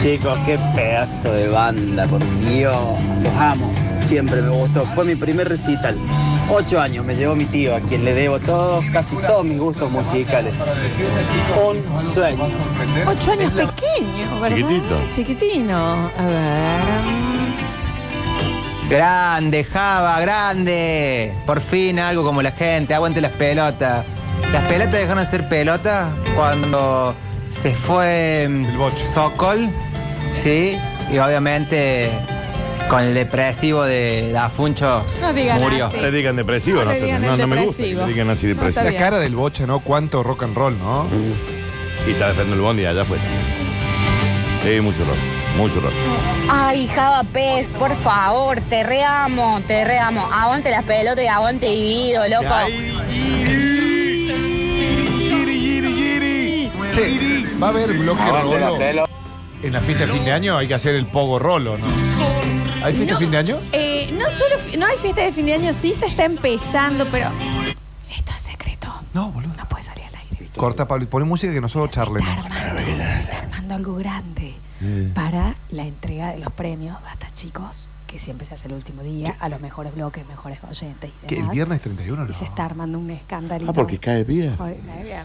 Chicos, 0.00 0.38
qué 0.44 0.58
pedazo 0.74 1.32
de 1.32 1.48
banda, 1.48 2.06
por 2.06 2.20
Dios. 2.40 2.76
Los 3.22 3.32
amo. 3.34 3.72
Siempre 4.02 4.42
me 4.42 4.50
gustó. 4.50 4.86
Fue 4.94 5.04
mi 5.04 5.16
primer 5.16 5.48
recital. 5.48 5.96
Ocho 6.48 6.78
años 6.78 7.04
me 7.04 7.16
llevó 7.16 7.34
mi 7.34 7.44
tío, 7.46 7.74
a 7.74 7.80
quien 7.80 8.04
le 8.04 8.14
debo 8.14 8.38
todos, 8.38 8.84
casi 8.92 9.16
todos 9.16 9.44
mis 9.44 9.58
gustos 9.58 9.90
musicales. 9.90 10.58
Un 11.56 11.82
sueño. 11.92 12.46
Ocho 13.06 13.32
años 13.32 13.52
pequeño, 13.52 14.40
¿verdad? 14.40 14.56
Chiquitito. 14.56 15.00
Chiquitino. 15.12 16.10
A 16.16 16.26
ver. 16.26 17.26
Grande, 18.88 19.64
Java, 19.64 20.20
grande. 20.20 21.34
Por 21.44 21.60
fin 21.60 21.98
algo 21.98 22.22
como 22.22 22.42
la 22.42 22.52
gente, 22.52 22.94
aguante 22.94 23.20
las 23.20 23.32
pelotas. 23.32 24.04
Las 24.52 24.62
pelotas 24.64 24.92
dejaron 24.92 25.24
de 25.24 25.26
ser 25.28 25.48
pelotas 25.48 26.12
cuando 26.36 27.16
se 27.50 27.74
fue 27.74 28.46
mm, 28.48 28.66
Sokol, 29.12 29.68
sí, 30.32 30.78
y 31.12 31.18
obviamente 31.18 32.10
con 32.88 33.02
el 33.02 33.14
depresivo 33.14 33.82
de 33.82 34.30
Dafuncho 34.32 35.04
No 35.20 35.32
digan 35.32 35.58
murió. 35.60 35.86
así. 35.86 35.96
Le 35.98 36.10
digan 36.12 36.36
depresivo, 36.36 36.78
No 36.78 36.84
no, 36.86 36.90
le 36.92 37.00
digan 37.00 37.22
no, 37.22 37.34
el 37.34 37.40
no 37.40 37.46
me 37.48 37.56
gusta 37.64 37.76
que 37.78 37.82
depresivo. 37.82 38.06
le 38.06 38.12
digan 38.12 38.30
así 38.30 38.46
depresivo. 38.46 38.84
La 38.84 38.90
bien. 38.90 39.02
cara 39.02 39.18
del 39.18 39.34
bocha, 39.34 39.66
¿no? 39.66 39.80
Cuánto 39.80 40.22
rock 40.22 40.44
and 40.44 40.56
roll, 40.56 40.78
¿no? 40.78 41.06
Y 42.06 42.12
está 42.12 42.28
esperando 42.30 42.54
el 42.54 42.60
bondi 42.62 42.84
allá 42.86 43.02
afuera. 43.02 43.24
Sí, 44.62 44.80
mucho 44.80 45.04
rock, 45.04 45.16
mucho 45.56 45.80
rock. 45.80 45.92
Ay, 46.48 46.86
Java 46.94 47.24
Pez, 47.32 47.72
por 47.72 47.94
favor, 47.96 48.60
te 48.62 48.84
reamo, 48.84 49.60
te 49.66 49.84
reamo. 49.84 50.28
Aguante 50.32 50.70
las 50.70 50.84
pelotas 50.84 51.24
y 51.24 51.28
aguante 51.28 51.66
dividido, 51.66 52.26
loco. 52.28 52.54
Che, 56.92 57.44
va 57.60 57.66
a 57.66 57.70
haber 57.70 57.92
bloque 57.94 58.22
Aguante 58.22 58.60
la 58.60 58.66
rolo. 58.66 58.78
pelo. 58.78 59.06
En 59.66 59.72
la 59.72 59.80
fiesta 59.80 60.06
de 60.06 60.12
fin 60.12 60.24
de 60.24 60.32
año 60.32 60.56
hay 60.56 60.68
que 60.68 60.74
hacer 60.74 60.94
el 60.94 61.06
pogo 61.06 61.38
rolo, 61.38 61.76
¿no? 61.76 61.86
¿Hay 62.84 62.94
fiesta 62.94 63.14
de 63.14 63.18
fin 63.18 63.30
de 63.30 63.36
año? 63.38 63.56
Eh, 63.72 64.10
no 64.12 64.30
solo, 64.30 64.58
fi- 64.58 64.76
no 64.76 64.86
hay 64.86 64.96
fiesta 64.98 65.22
de 65.22 65.32
fin 65.32 65.46
de 65.46 65.54
año, 65.54 65.72
sí 65.72 65.92
se 65.92 66.06
está 66.06 66.24
empezando, 66.24 67.06
pero 67.10 67.30
esto 68.16 68.32
es 68.36 68.42
secreto. 68.42 68.88
No, 69.12 69.30
boludo. 69.32 69.52
No 69.56 69.68
puede 69.68 69.82
salir 69.82 70.04
al 70.04 70.14
aire. 70.14 70.48
Corta, 70.56 70.86
Pablo, 70.86 71.08
pone 71.10 71.24
música 71.24 71.52
que 71.52 71.60
nosotros 71.60 71.90
charlemos. 71.90 72.28
Se 73.12 73.20
está 73.20 73.38
armando 73.38 73.74
algo 73.74 73.94
grande 73.96 74.54
para 75.14 75.56
la 75.70 75.82
entrega 75.84 76.30
de 76.32 76.38
los 76.38 76.52
premios. 76.52 76.96
Basta, 77.02 77.26
chicos, 77.34 77.88
que 78.06 78.18
siempre 78.20 78.46
se 78.46 78.54
hace 78.54 78.68
el 78.68 78.74
último 78.74 79.02
día, 79.02 79.34
a 79.40 79.48
los 79.48 79.60
mejores 79.60 79.94
bloques, 79.94 80.24
mejores 80.28 80.58
oyentes 80.70 81.10
y 81.24 81.26
Que 81.26 81.34
el 81.36 81.40
demás. 81.42 81.54
viernes 81.54 81.80
31 81.80 82.24
Y 82.24 82.28
no. 82.28 82.32
se 82.34 82.44
está 82.44 82.64
armando 82.64 82.98
un 83.00 83.10
escándalo. 83.10 83.66
Ah, 83.68 83.72
porque 83.72 83.98
cae 83.98 84.22
bien. 84.22 84.54
cae 84.56 84.74
bien. 85.02 85.22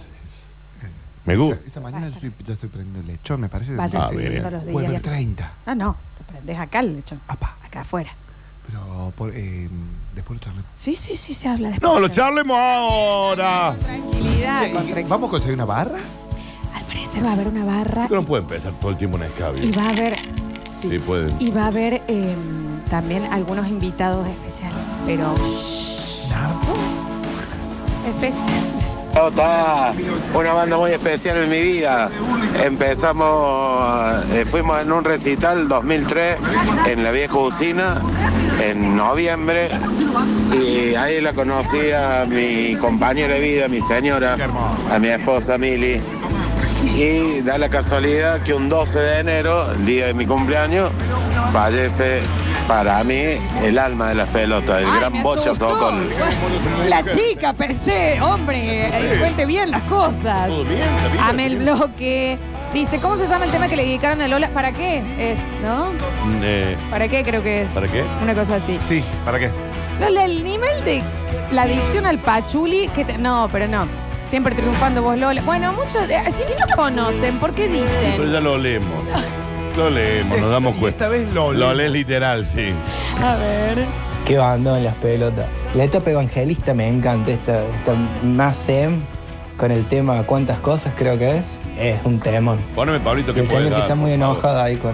Me 1.25 1.35
gusta. 1.35 1.55
Esa, 1.55 1.67
esa 1.67 1.79
mañana 1.81 2.09
yo 2.09 2.15
estoy- 2.15 2.33
ya 2.45 2.53
estoy 2.53 2.69
prendiendo 2.69 3.11
lechón, 3.11 3.41
me 3.41 3.49
parece. 3.49 3.75
Vayan 3.75 4.01
Ah, 4.01 4.07
siguiendo 4.09 4.39
bien. 4.41 4.53
los 4.53 4.61
días. 4.63 4.73
Bueno, 4.73 4.95
el 4.95 5.01
30. 5.01 5.51
No, 5.67 5.75
no, 5.75 5.85
lo 6.19 6.25
prendés 6.27 6.59
acá 6.59 6.79
el 6.79 6.95
lechón. 6.95 7.19
Acá 7.27 7.81
afuera. 7.81 8.11
Pero 8.67 9.11
por, 9.15 9.31
eh, 9.35 9.69
después 10.15 10.39
lo 10.39 10.43
charlemos. 10.45 10.69
Sí, 10.75 10.95
sí, 10.95 11.15
sí, 11.15 11.33
se 11.33 11.47
habla 11.49 11.69
después. 11.69 11.91
No, 11.91 11.99
lo 11.99 12.07
charlemos 12.09 12.57
ahora. 12.57 13.75
Tranquilidad. 13.79 14.59
Con 14.59 14.67
¿y 14.67 14.71
tranquilidad. 14.73 15.07
¿Vamos 15.09 15.27
a 15.27 15.31
conseguir 15.31 15.55
una 15.55 15.65
barra? 15.65 15.99
Al 16.73 16.83
parecer 16.85 17.23
va 17.25 17.29
a 17.29 17.33
haber 17.33 17.47
una 17.49 17.65
barra 17.65 18.03
Chico, 18.03 18.15
no 18.15 18.23
puede 18.23 18.43
empezar 18.43 18.71
todo 18.79 18.91
el 18.91 18.97
tiempo 18.97 19.17
en 19.17 19.23
y 19.23 19.25
escabio. 19.27 19.71
va 19.77 19.83
a 19.85 19.89
haber. 19.89 20.15
Sí. 20.69 20.89
Sí, 20.89 20.99
pueden. 20.99 21.35
Y 21.39 21.51
va 21.51 21.65
a 21.65 21.67
haber 21.67 22.01
eh, 22.07 22.35
también 22.89 23.23
algunos 23.31 23.67
invitados 23.67 24.27
especiales. 24.27 24.79
Pero. 25.05 25.35
Especiales. 28.07 28.80
Está 29.13 29.93
una 30.33 30.53
banda 30.53 30.77
muy 30.77 30.91
especial 30.91 31.37
en 31.37 31.49
mi 31.49 31.61
vida. 31.61 32.09
Empezamos, 32.63 34.25
eh, 34.31 34.45
fuimos 34.45 34.81
en 34.81 34.91
un 34.91 35.03
recital 35.03 35.67
2003 35.67 36.37
en 36.87 37.03
la 37.03 37.11
vieja 37.11 37.37
usina 37.37 38.01
en 38.61 38.95
noviembre 38.95 39.69
y 40.53 40.95
ahí 40.95 41.19
la 41.19 41.33
conocí 41.33 41.91
a 41.91 42.25
mi 42.27 42.75
compañera 42.77 43.33
de 43.33 43.41
vida, 43.41 43.67
mi 43.67 43.81
señora, 43.81 44.37
a 44.91 44.99
mi 44.99 45.09
esposa 45.09 45.57
Mili. 45.57 46.01
Y 46.95 47.41
da 47.41 47.57
la 47.57 47.69
casualidad 47.69 48.41
que 48.43 48.53
un 48.53 48.69
12 48.69 48.99
de 48.99 49.19
enero, 49.19 49.71
el 49.73 49.85
día 49.85 50.07
de 50.07 50.13
mi 50.13 50.25
cumpleaños, 50.25 50.89
fallece 51.51 52.21
para 52.71 53.03
mí 53.03 53.21
el 53.63 53.77
alma 53.77 54.07
de 54.09 54.15
las 54.15 54.29
pelotas, 54.29 54.81
el 54.81 54.87
Ay, 54.89 54.99
gran 54.99 55.11
me 55.11 55.23
Bocha 55.23 55.51
asustó. 55.51 55.91
La 56.87 57.03
chica, 57.03 57.51
per 57.51 57.77
se, 57.77 58.21
hombre, 58.21 58.87
eh, 58.87 59.17
cuente 59.19 59.45
bien 59.45 59.71
las 59.71 59.81
cosas. 59.83 60.47
Todo 60.47 60.63
bien, 60.63 60.81
está 60.81 61.07
bien. 61.11 61.23
Ame 61.25 61.45
el 61.47 61.57
bloque. 61.57 62.37
Dice, 62.73 62.99
¿cómo 62.99 63.17
se 63.17 63.27
llama 63.27 63.43
el 63.43 63.51
tema 63.51 63.67
que 63.67 63.75
le 63.75 63.83
dedicaron 63.83 64.21
a 64.21 64.27
Lola? 64.29 64.47
¿Para 64.49 64.71
qué? 64.71 64.99
Es, 65.19 65.37
¿no? 65.61 65.87
Eh, 66.41 66.77
¿Para 66.89 67.09
qué 67.09 67.23
creo 67.23 67.43
que 67.43 67.63
es? 67.63 67.71
¿Para 67.71 67.89
qué? 67.89 68.05
Una 68.23 68.33
cosa 68.33 68.55
así. 68.55 68.79
Sí, 68.87 69.03
¿para 69.25 69.37
qué? 69.37 69.49
Lola, 69.99 70.23
el 70.23 70.41
nivel 70.41 70.81
de 70.85 71.03
la 71.51 71.63
adicción 71.63 72.05
al 72.05 72.19
pachuli, 72.19 72.87
que 72.95 73.03
te- 73.03 73.17
no, 73.17 73.49
pero 73.51 73.67
no. 73.67 73.85
Siempre 74.25 74.55
triunfando 74.55 75.01
vos, 75.03 75.17
Lola. 75.17 75.41
Bueno, 75.41 75.73
muchos, 75.73 76.09
eh, 76.09 76.23
si 76.29 76.43
no 76.43 76.65
lo 76.69 76.75
conocen, 76.77 77.37
¿por 77.37 77.53
qué 77.53 77.67
Pero 77.67 77.83
dicen? 77.83 78.31
ya 78.31 78.39
lo 78.39 78.57
leemos. 78.57 79.03
Lo 79.77 79.89
leemos, 79.89 80.39
nos 80.39 80.51
damos 80.51 80.75
cuenta. 80.75 81.05
esta 81.05 81.07
vez 81.09 81.27
lo 81.33 81.53
Lo 81.53 81.73
lees 81.73 81.91
literal, 81.91 82.45
sí. 82.45 82.69
A 83.23 83.35
ver. 83.35 83.85
Qué 84.27 84.37
banda 84.37 84.77
en 84.77 84.83
las 84.83 84.95
pelotas. 84.95 85.47
La 85.73 85.85
etapa 85.85 86.11
evangelista 86.11 86.73
me 86.73 86.87
encanta, 86.87 87.31
esta, 87.31 87.55
esta 87.63 87.93
más 88.23 88.55
zen 88.65 89.01
con 89.57 89.71
el 89.71 89.83
tema 89.85 90.21
cuántas 90.23 90.59
cosas 90.59 90.93
creo 90.97 91.17
que 91.17 91.37
es. 91.37 91.43
Es 91.79 91.99
un 92.03 92.19
temón. 92.19 92.59
Poneme, 92.75 92.99
Pablito, 92.99 93.33
que 93.33 93.39
El 93.41 93.47
puede 93.47 93.63
señor 93.63 93.69
que 93.73 93.79
dar. 93.79 93.81
está 93.83 93.95
muy 93.95 94.11
por 94.11 94.19
favor. 94.19 94.35
enojada 94.35 94.63
ahí 94.65 94.75
con, 94.75 94.91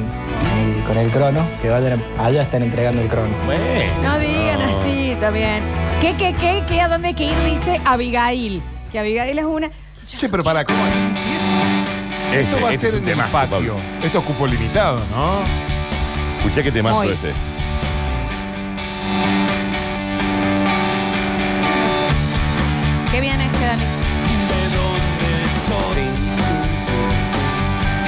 con 0.88 0.98
el 0.98 1.10
crono, 1.10 1.41
que 1.62 1.69
vayan 1.69 2.00
a- 2.19 2.25
allá 2.25 2.43
están 2.43 2.62
entregando 2.63 3.01
el 3.01 3.07
crono. 3.10 3.34
Bueno. 3.46 3.62
No 4.03 4.19
digan 4.19 4.60
No. 4.60 4.65
así, 4.79 5.12
está 5.12 5.31
bien. 5.31 5.62
¿Qué, 6.00 6.13
qué, 6.17 6.34
qué, 6.39 6.63
qué? 6.67 6.79
¿A 6.81 6.88
dónde 6.88 7.10
hay 7.10 7.13
que 7.15 7.25
ir? 7.25 7.38
Dice 7.46 7.81
Abigail. 7.84 8.62
Que 8.91 9.00
Abigail 9.00 9.38
es 9.39 9.46
una. 9.46 9.69
Che, 10.05 10.29
pero 10.29 10.43
para, 10.43 10.63
¿cómo? 10.63 10.77
Este, 12.27 12.41
esto 12.41 12.62
va 12.62 12.69
a 12.69 12.74
este 12.74 12.88
ser 12.88 12.96
es 12.98 13.01
un 13.01 13.03
en 13.03 13.10
el 13.10 13.15
temazo, 13.15 13.31
patio. 13.31 13.50
Pablo. 13.75 13.79
Esto 14.03 14.19
es 14.19 14.24
cupo 14.25 14.48
limitado, 14.48 15.00
¿no? 15.12 15.39
Escuché 16.38 16.63
que 16.63 16.72
temazo 16.72 16.98
Hoy. 16.98 17.10
este. 17.10 17.34
¿Qué 23.12 23.22
viene 23.22 23.46
este, 23.46 23.65
Dani? 23.65 23.84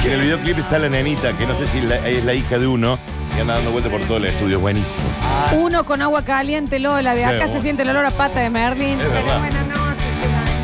Que 0.02 0.08
en 0.08 0.14
el 0.14 0.20
videoclip 0.22 0.58
está 0.58 0.78
la 0.78 0.88
nenita, 0.88 1.36
que 1.36 1.46
no 1.46 1.54
sé 1.54 1.66
si 1.66 1.80
la- 1.82 1.96
es 2.08 2.24
la 2.24 2.32
hija 2.34 2.58
de 2.58 2.66
uno, 2.66 2.98
que 3.34 3.42
anda 3.42 3.54
dando 3.54 3.70
vuelta 3.72 3.90
por 3.90 4.00
todo 4.02 4.16
el 4.16 4.26
estudio. 4.26 4.56
Es 4.56 4.62
buenísimo. 4.62 5.04
Uno 5.52 5.84
con 5.84 6.00
agua 6.00 6.24
caliente, 6.24 6.78
Lola. 6.78 7.14
De 7.14 7.24
acá 7.24 7.46
Sí, 7.48 7.52
se 7.54 7.60
siente 7.60 7.82
el 7.82 7.90
olor 7.90 8.06
a 8.06 8.10
pata 8.10 8.40
de 8.40 8.48
Merlin. 8.50 8.92
Es 9.00 9.06
Pero 9.06 9.10
verdad. 9.12 9.38
bueno, 9.40 9.58
no, 9.68 9.74
sí, 9.74 9.74
sí, 9.74 9.88
va. 9.88 9.89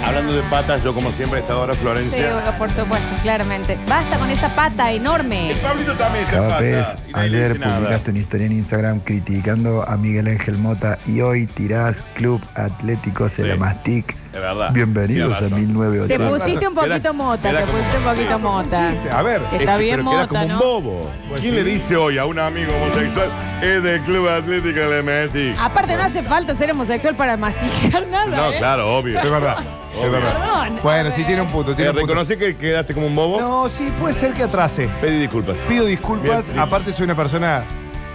Hablando 0.07 0.33
de 0.35 0.43
patas, 0.45 0.83
yo 0.85 0.95
como 0.95 1.11
siempre 1.11 1.41
a 1.41 1.43
esta 1.43 1.57
hora, 1.59 1.75
Sí, 1.75 1.81
Florencia. 1.81 2.33
bueno, 2.33 2.59
por 2.59 2.71
supuesto, 2.71 3.09
claramente. 3.23 3.77
Basta 3.89 4.19
con 4.19 4.31
esa 4.31 4.55
pata 4.55 4.93
enorme. 4.93 5.55
Pablito 5.63 5.93
también 5.95 6.25
está 6.25 6.37
en 6.37 6.49
pata. 6.49 6.65
Y 6.65 6.71
nadie 6.71 6.91
le 7.13 7.19
ayer 7.37 7.53
dice 7.55 7.59
nada. 7.59 7.79
publicaste 7.79 8.11
una 8.13 8.19
historia 8.21 8.47
en 8.47 8.53
Instagram 8.53 9.01
criticando 9.01 9.85
a 9.87 9.97
Miguel 9.97 10.29
Ángel 10.29 10.59
Mota 10.59 10.99
y 11.07 11.21
hoy 11.21 11.47
tirás 11.47 11.97
Club 12.15 12.41
Atlético 12.55 13.29
Celamastic. 13.29 14.15
Es 14.33 14.41
verdad. 14.41 14.71
Bienvenidos 14.73 15.29
Tiene 15.33 15.37
a 15.39 15.41
razón. 15.41 15.67
1980. 15.67 16.25
Te 16.25 16.31
pusiste 16.31 16.69
un 16.69 16.75
poquito 16.75 17.15
mota, 17.15 17.51
te 17.51 17.61
como- 17.61 17.73
pusiste 17.73 17.99
un 17.99 18.05
poquito 18.05 18.39
mota. 18.39 18.93
A 19.13 19.23
ver. 19.23 19.41
Que 19.43 19.57
está 19.57 19.77
bien 19.77 19.97
pero 19.97 20.11
queda 20.11 20.21
mota, 20.21 20.29
como 20.29 20.47
¿no? 20.47 20.55
un 20.55 20.61
bobo. 20.61 21.11
¿Quién 21.41 21.55
le 21.57 21.65
dice 21.65 21.97
hoy 21.97 22.19
a 22.19 22.27
un 22.27 22.39
amigo 22.39 22.71
homosexual 22.77 23.29
es 23.63 23.83
del 23.83 24.01
Club 24.03 24.29
Atlético 24.29 24.79
Elementic? 24.79 25.57
Aparte 25.59 25.97
no 25.97 26.03
hace 26.05 26.23
falta 26.23 26.55
ser 26.55 26.71
homosexual 26.71 27.17
para 27.17 27.37
masticar 27.37 28.07
nada, 28.07 28.37
No, 28.37 28.51
¿eh? 28.53 28.57
claro, 28.59 28.97
obvio. 28.97 29.19
Es 29.21 29.31
verdad. 29.31 29.57
Es 30.05 30.11
verdad. 30.13 30.33
Perdón. 30.33 30.81
Bueno, 30.83 31.11
sí 31.11 31.25
tiene 31.25 31.41
un 31.43 31.49
punto. 31.49 31.71
¿Te 31.71 31.77
Tiene 31.77 31.91
un 31.91 31.97
punto. 31.99 32.15
reconocí 32.15 32.37
que 32.37 32.57
quedaste 32.57 32.95
como 32.95 33.07
un 33.07 33.15
bobo? 33.17 33.41
No, 33.41 33.69
sí, 33.69 33.93
puede 34.01 34.15
ser 34.15 34.33
que 34.33 34.43
atrase. 34.45 34.89
Pedí 35.01 35.19
disculpas. 35.21 35.57
Pido 35.69 35.85
disculpas. 35.87 36.45
Bien, 36.47 36.55
sí. 36.55 36.59
Aparte, 36.59 36.93
soy 36.93 37.05
una 37.05 37.15
persona. 37.15 37.63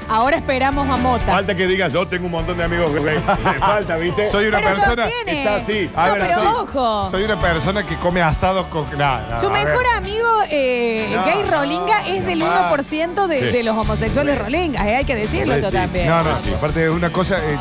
Ahora 0.10 0.36
esperamos 0.36 0.90
a 0.90 0.98
Mota. 0.98 1.26
Falta 1.32 1.56
que 1.56 1.66
digas, 1.68 1.94
yo 1.94 2.06
tengo 2.06 2.26
un 2.26 2.34
montón 2.34 2.58
de 2.58 2.66
amigos 2.66 2.92
gay. 2.94 3.18
Falta, 3.60 3.96
¿viste? 3.96 4.28
Soy 4.30 4.48
una 4.48 4.58
Pero 4.58 4.72
lo 4.72 4.76
persona. 4.76 5.08
tiene. 5.08 5.40
Está 5.40 5.56
así. 5.56 5.90
A 5.96 6.08
No, 6.08 6.14
ver, 6.16 6.22
pero 6.28 6.62
ojo. 6.64 7.12
Soy 7.12 7.24
una 7.24 7.40
persona 7.40 7.84
que 7.84 7.96
come 7.96 8.22
asados 8.22 8.66
con. 8.68 8.86
Nah, 8.98 9.40
Su 9.40 9.48
a 9.48 9.52
ver. 9.54 9.66
mejor 9.68 9.86
amigo 9.96 10.28
eh, 10.50 11.14
No, 11.16 11.24
gay 11.26 11.44
no, 11.44 11.52
rolinga 11.52 12.08
es 12.08 12.26
del 12.26 12.44
jamás. 12.44 12.74
1% 12.74 13.28
de, 13.28 13.40
Sí. 13.40 13.46
de 13.52 13.64
los 13.64 13.78
homosexuales 13.78 14.38
rolingas, 14.38 14.86
eh, 14.86 14.96
hay 14.98 15.06
que 15.06 15.16
decirlo 15.16 15.56
Sí, 15.56 15.72
también. 15.72 16.10
No, 16.10 16.24
no, 16.24 16.38
sí. 16.44 16.54
Aparte, 16.54 16.84
es 16.84 16.92
una 16.92 17.10
cosa. 17.10 17.38
eh, 17.38 17.58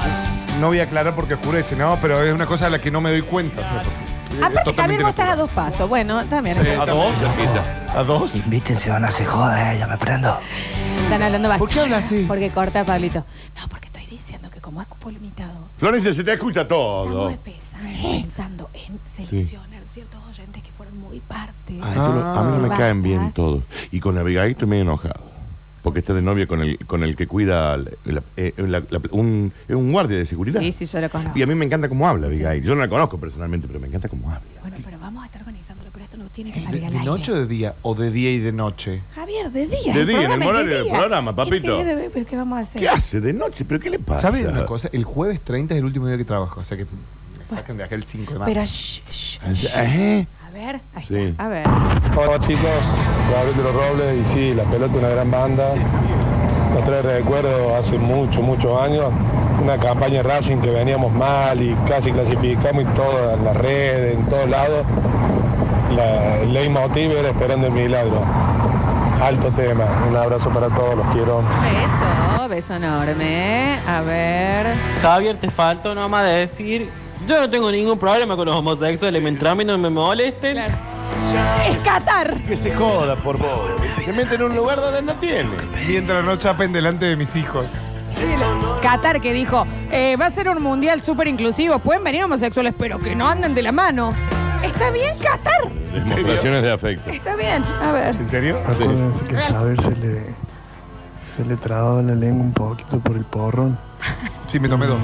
no 0.61 0.69
voy 0.69 0.81
a 0.81 0.85
aclarar 0.85 1.15
porque 1.15 1.35
oscurece, 1.35 1.75
¿no? 1.77 1.99
Pero 2.01 2.23
es 2.23 2.33
una 2.33 2.47
cosa 2.47 2.67
a 2.67 2.71
la 2.71 2.81
que 2.81 2.91
no 2.91 3.01
me 3.01 3.11
doy 3.11 3.23
cuenta. 3.23 3.61
o 3.63 3.65
sea, 3.65 3.83
porque 3.83 3.89
es 3.89 4.37
Aparte, 4.39 4.41
Javier, 4.43 4.65
totalmente 4.65 5.03
vos 5.03 5.11
estás 5.11 5.27
a 5.27 5.29
natural. 5.31 5.39
dos 5.49 5.51
pasos. 5.55 5.89
Bueno, 5.89 6.25
también. 6.27 6.57
Sí, 6.57 6.67
¿A 6.69 6.87
dos? 6.87 7.15
¿A 7.97 8.03
dos? 8.05 8.37
Invítense 8.37 8.91
o 8.93 8.99
no 9.01 9.11
se 9.11 9.25
joda, 9.25 9.75
eh, 9.75 9.79
ya 9.79 9.87
me 9.87 9.97
prendo. 9.99 10.39
Están 11.03 11.23
hablando 11.23 11.49
bastante. 11.49 11.59
¿Por 11.59 11.69
qué 11.75 11.81
habla 11.81 11.99
así? 11.99 12.25
Porque 12.29 12.51
corta, 12.51 12.85
Pablito. 12.85 13.25
No, 13.61 13.69
porque 13.69 13.87
estoy 13.87 14.07
diciendo 14.07 14.49
que 14.51 14.61
como 14.61 14.81
es 14.81 14.87
cupo 14.87 15.11
limitado, 15.11 15.53
Florencia, 15.79 16.15
se 16.15 16.23
te 16.23 16.33
escucha 16.33 16.61
estamos 16.63 17.09
todo. 17.09 17.31
empezando, 17.31 18.11
pensando 18.13 18.71
en 18.75 19.01
seleccionar 19.09 19.81
ciertos 19.87 20.21
oyentes 20.31 20.63
que 20.63 20.71
fueron 20.71 20.97
muy 21.01 21.19
parte. 21.21 21.75
Yo 21.77 21.85
no- 21.85 22.39
a 22.39 22.45
mí 22.45 22.53
no 22.63 22.69
me 22.69 22.73
Ah. 22.75 22.79
caen 22.79 23.03
bien 23.03 23.33
todos. 23.33 23.65
Y 23.91 23.99
con 23.99 24.17
Abigail 24.19 24.53
estoy 24.53 24.69
medio 24.69 24.83
enojado. 24.83 25.30
Porque 25.83 26.01
está 26.01 26.13
de 26.13 26.21
novia 26.23 26.47
con 26.47 26.61
el, 26.61 26.79
con 26.87 27.03
el 27.03 27.17
que 27.17 27.27
cuida 27.27 27.77
la- 27.79 27.91
la- 28.05 28.23
eh, 28.37 28.53
la- 28.59 28.83
la- 28.91 29.01
un, 29.13 29.51
es 29.67 29.75
un 29.75 29.91
guardia 29.93 30.19
de 30.19 30.27
seguridad. 30.27 30.61
Sí, 30.61 30.73
sí, 30.73 30.85
yo 30.87 31.01
lo 31.01 31.09
conozco. 31.09 31.39
Y 31.39 31.43
a 31.43 31.47
mí 31.47 31.55
me 31.55 31.65
encanta 31.65 31.89
cómo 31.89 32.07
habla 32.07 32.27
Abigail. 32.27 32.63
Yo 32.63 32.75
no 32.75 32.81
la 32.83 32.89
conozco 32.89 33.19
personalmente, 33.19 33.67
pero 33.67 33.81
me 33.81 33.87
encanta 33.89 34.09
cómo 34.09 34.29
habla. 34.29 34.43
Bueno, 34.61 34.77
pero 34.85 34.99
vamos 34.99 35.23
a 35.23 35.27
estar 35.27 35.41
organizándolo, 35.41 35.89
pero 35.93 36.05
esto 36.05 36.19
no 36.19 36.29
tiene 36.29 36.53
que 36.53 36.61
¿De, 36.61 36.67
salir 36.67 36.85
al 36.85 36.91
de 36.93 36.99
aire. 36.99 37.11
noche 37.11 37.33
o 37.33 37.35
de 37.37 37.47
día? 37.47 37.75
¿O 37.83 37.95
de 37.95 38.11
día 38.11 38.31
y 38.31 38.39
de 38.41 38.53
noche? 38.53 39.01
Javier, 39.15 39.51
de 39.51 39.67
día. 39.69 39.95
De 39.95 40.05
día, 40.05 40.23
en 40.25 40.33
el 40.33 40.39
programa 40.39 40.45
es 40.45 40.49
horario 40.51 40.69
de 40.71 40.75
del 40.77 40.85
día. 40.85 40.99
programa, 40.99 41.31
¿Qué 41.31 41.37
papito. 41.37 41.77
quiere- 41.77 42.11
pero 42.13 42.27
¿Qué 42.27 42.37
vamos 42.37 42.59
a 42.59 42.63
hacer? 42.63 42.81
¿Qué 42.83 42.89
hace 42.89 43.21
de 43.21 43.33
noche? 43.33 43.65
¿Pero 43.65 43.81
qué 43.81 43.89
le 43.91 43.99
pasa? 43.99 44.21
¿Sabes 44.31 44.47
una 44.47 44.67
cosa? 44.67 44.91
El 44.93 45.05
jueves 45.05 45.41
30 45.41 45.75
es 45.75 45.79
el 45.79 45.85
último 45.87 46.07
día 46.09 46.19
que 46.19 46.25
trabajo. 46.27 46.61
O 46.61 46.65
sea 46.65 46.77
que 46.77 46.85
me 46.85 47.57
sacan 47.57 47.79
de 47.79 47.85
acá 47.85 47.95
el 47.95 48.05
5 48.05 48.35
de 48.35 48.39
marzo. 48.39 48.53
Pero, 48.53 48.65
shh, 48.67 49.01
shh, 49.11 49.39
Ajá. 49.75 50.27
A 50.51 50.53
ver, 50.53 50.81
ahí 50.97 51.05
Sí. 51.07 51.15
está, 51.17 51.45
a 51.45 51.49
ver. 51.49 51.65
Hola 52.17 52.41
chicos, 52.41 52.95
Gabriel 53.33 53.57
de 53.57 53.63
los 53.63 53.73
Robles 53.75 54.21
y 54.21 54.25
sí, 54.25 54.55
La 54.55 54.65
Pelota 54.65 54.99
una 54.99 55.09
gran 55.09 55.31
banda. 55.31 55.65
Nos 56.75 56.85
trae 56.85 57.03
recuerdo 57.03 57.77
hace 57.77 57.99
muchos, 57.99 58.43
muchos 58.43 58.81
años, 58.81 59.07
una 59.63 59.79
campaña 59.79 60.23
Racing 60.23 60.59
que 60.59 60.71
veníamos 60.71 61.13
mal 61.13 61.61
y 61.61 61.75
casi 61.87 62.11
clasificamos 62.13 62.83
y 62.83 62.87
todo 62.87 63.35
en 63.35 63.45
las 63.45 63.57
redes, 63.57 64.17
en 64.17 64.25
todos 64.27 64.49
lados. 64.49 64.85
La, 65.95 66.37
el 66.39 66.53
leitmotiv 66.53 67.11
era 67.13 67.29
esperando 67.31 67.67
el 67.69 67.73
milagro. 67.73 68.23
Alto 69.23 69.49
tema, 69.51 69.85
un 70.09 70.17
abrazo 70.17 70.51
para 70.51 70.69
todos, 70.69 70.95
los 70.97 71.07
quiero. 71.09 71.43
Beso, 71.43 72.49
beso 72.49 72.75
enorme. 72.77 73.79
A 73.87 74.01
ver. 74.01 74.67
Javier, 75.03 75.37
te 75.37 75.51
faltó 75.51 75.95
nomás 75.95 76.25
de 76.25 76.31
decir, 76.31 76.89
yo 77.27 77.41
no 77.41 77.51
tengo 77.51 77.71
ningún 77.71 77.99
problema 77.99 78.37
con 78.37 78.47
los 78.47 78.57
homosexuales, 78.57 79.23
mientras 79.23 79.53
a 79.53 79.55
mí 79.55 79.65
no 79.65 79.79
me 79.79 79.91
molesten. 79.91 80.59
Es 80.59 81.79
Qatar. 81.85 82.35
Que 82.43 82.57
se 82.57 82.75
joda 82.75 83.17
por 83.17 83.39
vos. 83.39 83.71
Se 84.05 84.13
mete 84.13 84.35
en 84.35 84.43
un 84.43 84.57
lugar 84.57 84.81
donde 84.81 85.03
no 85.03 85.15
tiene. 85.15 85.51
Mientras 85.87 86.25
no 86.25 86.37
chapen 86.37 86.73
delante 86.73 87.07
de 87.07 87.17
mis 87.17 87.37
hijos. 87.37 87.67
Qatar 88.83 89.21
que 89.21 89.33
dijo, 89.33 89.67
eh, 89.91 90.17
va 90.21 90.27
a 90.27 90.31
ser 90.31 90.49
un 90.49 90.63
mundial 90.63 91.03
súper 91.03 91.29
inclusivo, 91.29 91.79
pueden 91.79 92.05
venir 92.05 92.25
homosexuales, 92.25 92.75
pero 92.77 92.99
que 92.99 93.15
no 93.15 93.29
anden 93.29 93.55
de 93.55 93.63
la 93.63 93.73
mano. 93.73 94.13
¿Está 94.63 94.91
bien, 94.91 95.15
Qatar? 95.19 95.71
Demostraciones 95.93 96.63
de 96.63 96.73
afecto. 96.73 97.11
Está 97.11 97.37
bien. 97.37 97.63
A 97.83 97.93
ver. 97.93 98.17
¿En 98.17 98.29
serio? 98.29 98.59
Acuérdense 98.67 99.25
que 99.25 99.37
a 99.37 99.53
Javier 99.53 99.83
se 99.83 99.97
le, 99.97 100.23
se 101.37 101.45
le 101.47 101.57
trababa 101.57 102.03
la 102.03 102.15
lengua 102.15 102.45
un 102.45 102.53
poquito 102.53 102.99
por 102.99 103.17
el 103.17 103.25
porrón. 103.25 103.79
Sí, 104.49 104.61
me 104.61 104.69
tomé 104.69 104.87
dos. 104.87 104.99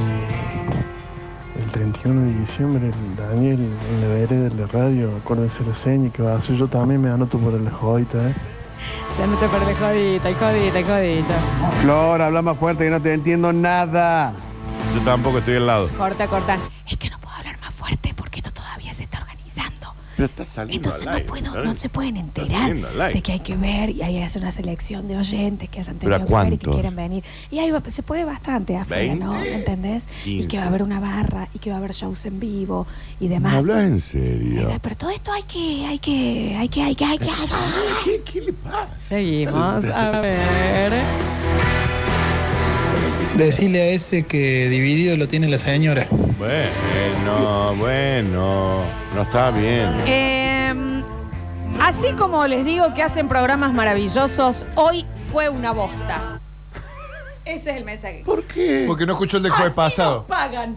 El 1.67 1.73
31 1.73 2.21
de 2.21 2.33
diciembre, 2.41 2.87
el 2.87 3.17
Daniel 3.17 3.59
en 3.91 4.01
la 4.01 4.07
vereda 4.07 4.49
de 4.49 4.55
la 4.55 4.67
radio, 4.69 5.17
acuérdense 5.17 5.65
la 5.67 5.75
seña 5.75 6.11
que 6.13 6.23
va 6.23 6.35
a 6.35 6.39
hacer. 6.39 6.55
Yo 6.55 6.69
también 6.69 7.03
me 7.03 7.11
anoto 7.11 7.39
por 7.39 7.53
la 7.53 7.71
jodita, 7.73 8.19
¿eh? 8.29 8.35
Se 9.17 9.27
mete 9.27 9.49
por 9.49 9.67
de 9.67 9.75
jodita 9.75 10.31
y 10.31 10.35
jodita 10.35 10.81
y 10.81 10.85
jodita. 10.85 11.35
Flor, 11.83 12.23
habla 12.23 12.41
más 12.43 12.57
fuerte 12.57 12.85
que 12.85 12.91
no 12.91 13.03
te 13.03 13.15
entiendo 13.15 13.53
nada. 13.53 14.33
Yo 14.95 15.01
tampoco 15.01 15.39
estoy 15.39 15.57
al 15.57 15.67
lado. 15.67 15.89
Corta, 15.99 16.29
corta. 16.29 16.57
Es 16.89 16.97
que 16.99 17.11
no 17.11 17.19
puedo 17.19 17.35
hablar 17.35 17.59
más 17.61 17.75
fuerte 17.75 18.15
porque 18.17 18.39
esto 18.39 18.53
todavía 18.53 18.95
se 18.95 19.03
está 19.03 19.19
organizando. 19.19 19.93
Pero 20.17 20.27
está 20.27 20.45
saliendo 20.45 20.77
Entonces 20.89 21.03
al 21.03 21.07
no 21.09 21.13
aire, 21.17 21.29
puedo, 21.29 21.45
¿sabes? 21.53 21.65
no 21.65 21.77
se 21.77 21.89
pueden 21.91 22.17
enterar 22.17 22.49
saliendo 22.51 22.89
al 22.89 23.01
aire. 23.03 23.15
de 23.15 23.23
que 23.23 23.33
hay 23.33 23.41
que 23.41 23.55
ver 23.57 23.91
y 23.91 24.03
ahí 24.03 24.23
hace 24.23 24.39
una 24.39 24.51
selección 24.51 25.07
de 25.09 25.17
oyentes 25.19 25.69
que 25.69 25.81
hayan 25.81 25.97
¿Pero 25.99 26.15
a 26.15 26.19
tenido 26.21 26.39
que 26.39 26.45
ver 26.45 26.53
y 26.55 26.57
que 26.59 26.65
cuántos? 26.65 26.75
quieran 26.75 26.97
venir. 26.97 27.25
Y 27.51 27.59
ahí 27.59 27.71
va- 27.71 27.83
se 27.89 28.03
puede 28.03 28.25
bastante 28.25 28.77
afuera, 28.77 29.15
¿no? 29.15 29.43
¿Entendés? 29.45 30.05
Y 30.25 30.45
que 30.47 30.57
va 30.59 30.65
a 30.65 30.67
haber 30.69 30.83
una 30.83 31.01
barra 31.01 31.49
y 31.53 31.59
que 31.59 31.71
va 31.71 31.77
a 31.77 31.79
haber 31.81 31.93
shows 31.93 32.25
en 32.27 32.41
vivo 32.41 32.87
y 33.21 33.25
¿Me 33.25 33.35
demás. 33.35 33.55
hablas 33.57 33.85
en 33.85 34.01
serio? 34.01 34.69
Ay, 34.73 34.79
Pero 34.83 34.97
todo 34.97 35.11
esto 35.11 35.33
hay 35.33 35.43
que, 35.43 35.85
hay 35.87 35.99
que, 35.99 36.57
hay 36.59 36.69
que, 36.69 36.83
hay 36.83 36.95
que, 36.95 37.05
hay 37.05 37.19
que, 37.19 37.25
hay 37.25 37.29
que. 37.29 37.45
¿Qué, 38.05 38.23
qué 38.33 38.41
le 38.41 38.53
pasa? 38.55 38.89
Seguimos, 39.09 39.85
a 39.85 40.21
ver. 40.21 40.93
Decirle 43.37 43.83
a 43.83 43.87
ese 43.91 44.23
que 44.23 44.69
dividido 44.71 45.17
lo 45.17 45.29
tiene 45.29 45.47
la 45.49 45.59
señora. 45.59 46.07
Bueno, 46.39 47.75
bueno. 47.77 48.85
No 49.15 49.23
está 49.23 49.51
bien. 49.51 49.89
Em, 50.07 51.03
así 51.81 52.13
como 52.13 52.47
les 52.47 52.65
digo 52.65 52.93
que 52.93 53.03
hacen 53.03 53.27
programas 53.29 53.73
maravillosos, 53.73 54.67
hoy 54.75 55.07
fue 55.33 55.49
una 55.49 55.73
bosta. 55.73 56.39
Ese 57.45 57.71
es 57.71 57.77
el 57.77 57.85
mensaje. 57.85 58.23
¿Por 58.25 58.45
qué? 58.45 58.85
Porque 58.87 59.07
no 59.07 59.13
escuchó 59.15 59.39
el 59.39 59.45
del 59.45 59.53
jueves 59.53 59.73
pasado. 59.73 60.27
pagan. 60.27 60.77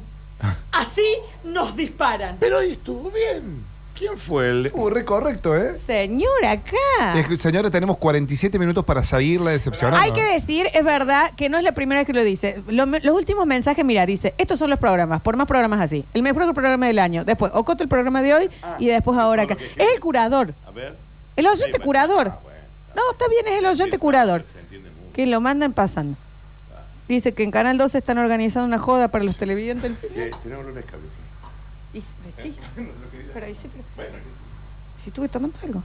Así 0.72 1.18
nos 1.44 1.76
disparan. 1.76 2.38
Pero 2.40 2.60
hoy 2.60 2.72
estuvo 2.74 3.12
bien. 3.12 3.69
¿Quién 4.00 4.18
fue 4.18 4.50
el...? 4.50 4.72
Uh, 4.74 4.90
re 4.90 5.04
correcto, 5.04 5.58
¿eh? 5.58 5.76
Señor, 5.76 6.46
acá. 6.46 7.20
Eh, 7.20 7.38
Señora, 7.38 7.70
tenemos 7.70 7.98
47 7.98 8.58
minutos 8.58 8.86
para 8.86 9.04
seguirla 9.04 9.52
decepcionando. 9.52 10.00
Hay 10.02 10.14
que 10.14 10.24
decir, 10.24 10.68
es 10.74 10.86
verdad, 10.86 11.34
que 11.36 11.50
no 11.50 11.58
es 11.58 11.64
la 11.66 11.74
primera 11.74 12.00
vez 12.00 12.08
que 12.08 12.14
lo 12.14 12.24
dice. 12.24 12.64
Lo- 12.68 12.86
los 12.86 13.14
últimos 13.14 13.46
mensajes, 13.46 13.84
mira, 13.84 14.06
dice, 14.06 14.34
estos 14.38 14.58
son 14.58 14.70
los 14.70 14.80
programas, 14.80 15.20
por 15.22 15.36
más 15.36 15.48
programas 15.48 15.82
así. 15.82 16.06
El 16.14 16.24
mejor 16.24 16.54
programa 16.54 16.88
del 16.88 16.98
año. 16.98 17.26
Después, 17.26 17.52
Ocoto 17.54 17.84
el 17.84 17.90
programa 17.90 18.22
de 18.22 18.34
hoy 18.34 18.50
y 18.78 18.88
después 18.88 19.20
ahora 19.20 19.44
acá. 19.44 19.58
Es 19.76 19.94
el 19.94 20.00
curador. 20.00 20.54
A 20.66 20.72
ver. 20.72 20.96
El 21.36 21.48
oyente 21.48 21.78
curador. 21.80 22.28
No, 22.96 23.12
está 23.12 23.28
bien, 23.28 23.48
es 23.50 23.60
el 23.60 23.66
oyente 23.66 23.98
curador. 24.00 24.46
Que 25.14 25.28
lo 25.28 25.42
mandan 25.42 25.74
pasando. 25.74 26.16
Dice 27.10 27.34
que 27.34 27.44
en 27.44 27.52
Canal 27.52 27.78
12 27.78 27.98
están 27.98 28.18
organizando 28.18 28.66
una 28.66 28.80
joda 28.80 29.10
para 29.10 29.26
los 29.26 29.36
televidentes. 29.36 29.92
Sí, 30.02 30.22
tenemos 30.44 30.66
un 30.68 30.78
escabio. 30.78 31.06
Y- 31.94 32.02
sí, 32.02 32.56
pero 33.34 33.46
ahí 33.46 33.56
sí, 33.62 33.70
pero- 33.96 34.10
Si 35.04 35.10
estuve 35.10 35.30
tomando 35.30 35.58
algo. 35.64 35.82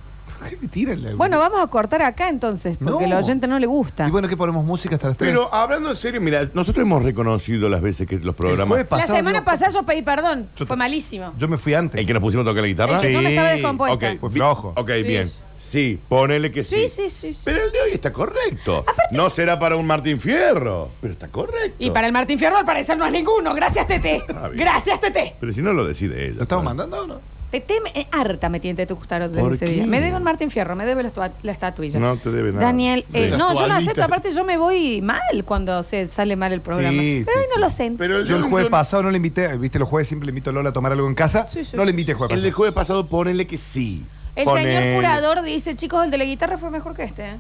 Bueno, 1.16 1.38
vamos 1.38 1.62
a 1.62 1.66
cortar 1.68 2.02
acá 2.02 2.28
entonces, 2.28 2.76
porque 2.82 3.06
No. 3.06 3.16
al 3.16 3.22
oyente 3.22 3.46
no 3.46 3.58
le 3.58 3.66
gusta. 3.66 4.08
Y 4.08 4.10
bueno, 4.10 4.26
que 4.28 4.36
ponemos 4.36 4.64
música 4.64 4.96
hasta 4.96 5.08
las 5.08 5.16
3. 5.16 5.30
Pero 5.30 5.52
hablando 5.54 5.88
en 5.90 5.94
serio, 5.94 6.20
mira, 6.20 6.48
nosotros 6.52 6.82
hemos 6.84 7.02
reconocido 7.04 7.68
las 7.68 7.80
veces 7.80 8.08
que 8.08 8.18
los 8.18 8.34
programas... 8.34 8.68
jueves 8.68 8.86
La 8.90 8.96
pasado 8.96 9.16
semana 9.16 9.38
yo- 9.38 9.44
pasada 9.44 9.70
yo 9.70 9.82
pedí 9.84 10.02
perdón. 10.02 10.48
Yo- 10.56 10.66
Fue 10.66 10.76
malísimo. 10.76 11.32
Yo 11.38 11.46
me 11.48 11.56
fui 11.56 11.74
antes. 11.74 12.00
¿El 12.00 12.06
que 12.06 12.12
nos 12.14 12.20
pusimos 12.20 12.44
a 12.46 12.50
tocar 12.50 12.62
la 12.62 12.68
guitarra? 12.68 12.96
El 12.96 13.00
que 13.02 13.12
solo 13.12 13.28
estaba 13.28 13.48
descompuesta. 13.50 13.94
Ok, 14.12 14.18
Fue 14.20 14.28
bi- 14.30 14.34
flojo. 14.34 14.72
Ok, 14.76 14.90
Sí. 14.96 15.02
bien. 15.04 15.30
Sí, 15.56 16.00
ponele 16.08 16.50
que 16.50 16.62
sí. 16.64 16.88
Sí, 16.88 16.88
sí, 16.88 17.10
sí. 17.10 17.32
sí. 17.32 17.42
Pero 17.44 17.62
el 17.64 17.72
de 17.72 17.80
hoy 17.80 17.90
está 17.92 18.12
correcto. 18.12 18.84
no 19.12 19.30
será 19.30 19.58
para 19.58 19.76
un 19.76 19.86
Martín 19.86 20.20
Fierro, 20.20 20.90
pero 21.00 21.12
está 21.12 21.28
correcto. 21.28 21.76
Y 21.78 21.90
para 21.90 22.06
el 22.08 22.12
Martín 22.12 22.38
Fierro 22.38 22.56
al 22.58 22.64
parecer 22.66 22.98
no 22.98 23.06
es 23.06 23.12
ninguno. 23.12 23.54
Gracias, 23.54 23.86
Tete. 23.86 24.22
Ah, 24.34 24.48
bien. 24.48 24.64
Gracias, 24.66 25.00
Tete. 25.00 25.36
Pero 25.40 25.52
si 25.52 25.62
no 25.62 25.72
lo 25.72 25.84
decide 25.86 26.26
ella. 26.26 26.36
¿Lo 26.36 26.42
estamos 26.42 26.64
mandando 26.64 27.02
o 27.02 27.06
no? 27.06 27.33
Te 27.54 27.60
teme, 27.60 27.92
eh, 27.94 28.08
harta 28.10 28.48
me 28.48 28.58
tiene 28.58 28.84
tu 28.84 28.96
gustar 28.96 29.28
desde 29.28 29.40
¿Por 29.40 29.52
ese 29.52 29.66
qué? 29.66 29.72
día. 29.74 29.86
Me 29.86 30.00
debe 30.00 30.16
un 30.16 30.24
Martín 30.24 30.50
Fierro, 30.50 30.74
me 30.74 30.84
debe 30.84 31.04
la, 31.04 31.12
estua- 31.12 31.30
la 31.44 31.52
estatuilla. 31.52 32.00
No 32.00 32.16
te 32.16 32.32
debe 32.32 32.50
nada. 32.50 32.64
Daniel, 32.64 33.04
eh, 33.12 33.30
no, 33.30 33.54
yo 33.54 33.68
no 33.68 33.74
acepto. 33.74 34.02
Aparte, 34.02 34.32
yo 34.32 34.42
me 34.44 34.56
voy 34.56 35.00
mal 35.02 35.20
cuando 35.44 35.84
se 35.84 36.08
sale 36.08 36.34
mal 36.34 36.52
el 36.52 36.60
programa. 36.62 36.90
Sí, 37.00 37.22
pero 37.24 37.38
sí, 37.38 37.44
hoy 37.46 37.50
no 37.54 37.60
lo 37.64 37.70
sé. 37.70 37.92
Pero 37.96 38.22
Yo 38.24 38.36
el 38.38 38.42
jueves 38.42 38.68
pasado 38.70 39.04
no 39.04 39.10
le 39.12 39.18
invité, 39.18 39.56
viste, 39.56 39.78
los 39.78 39.88
jueves 39.88 40.08
siempre 40.08 40.26
le 40.26 40.30
invito 40.30 40.50
a 40.50 40.52
Lola 40.52 40.70
a 40.70 40.72
tomar 40.72 40.90
algo 40.90 41.06
en 41.06 41.14
casa. 41.14 41.46
Sí, 41.46 41.62
sí, 41.62 41.76
no 41.76 41.84
le 41.84 41.90
invité 41.92 42.10
el 42.10 42.16
jueves 42.18 42.32
El 42.32 42.38
pasado. 42.38 42.44
de 42.48 42.52
jueves 42.52 42.74
pasado, 42.74 43.06
ponele 43.06 43.46
que 43.46 43.56
sí. 43.56 44.04
El 44.34 44.46
Ponele. 44.46 44.76
señor 44.76 44.96
curador 44.96 45.42
dice, 45.44 45.76
chicos, 45.76 46.04
el 46.04 46.10
de 46.10 46.18
la 46.18 46.24
guitarra 46.24 46.58
fue 46.58 46.72
mejor 46.72 46.96
que 46.96 47.04
este. 47.04 47.22
¿eh? 47.24 47.36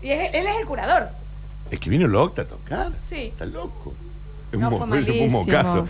Y 0.00 0.10
es- 0.10 0.30
él 0.32 0.46
es 0.46 0.60
el 0.60 0.64
curador. 0.64 1.08
Es 1.72 1.80
que 1.80 1.90
vino 1.90 2.06
Locta 2.06 2.42
a 2.42 2.44
tocar. 2.44 2.92
Sí. 3.02 3.16
Está 3.32 3.46
loco. 3.46 3.94
Es 4.52 4.60
No, 4.60 4.68
un 4.68 4.78
fue 4.78 4.86
mo- 4.86 4.94
es 4.94 5.08
un 5.08 5.14
malísimo. 5.16 5.40
mocazo. 5.44 5.88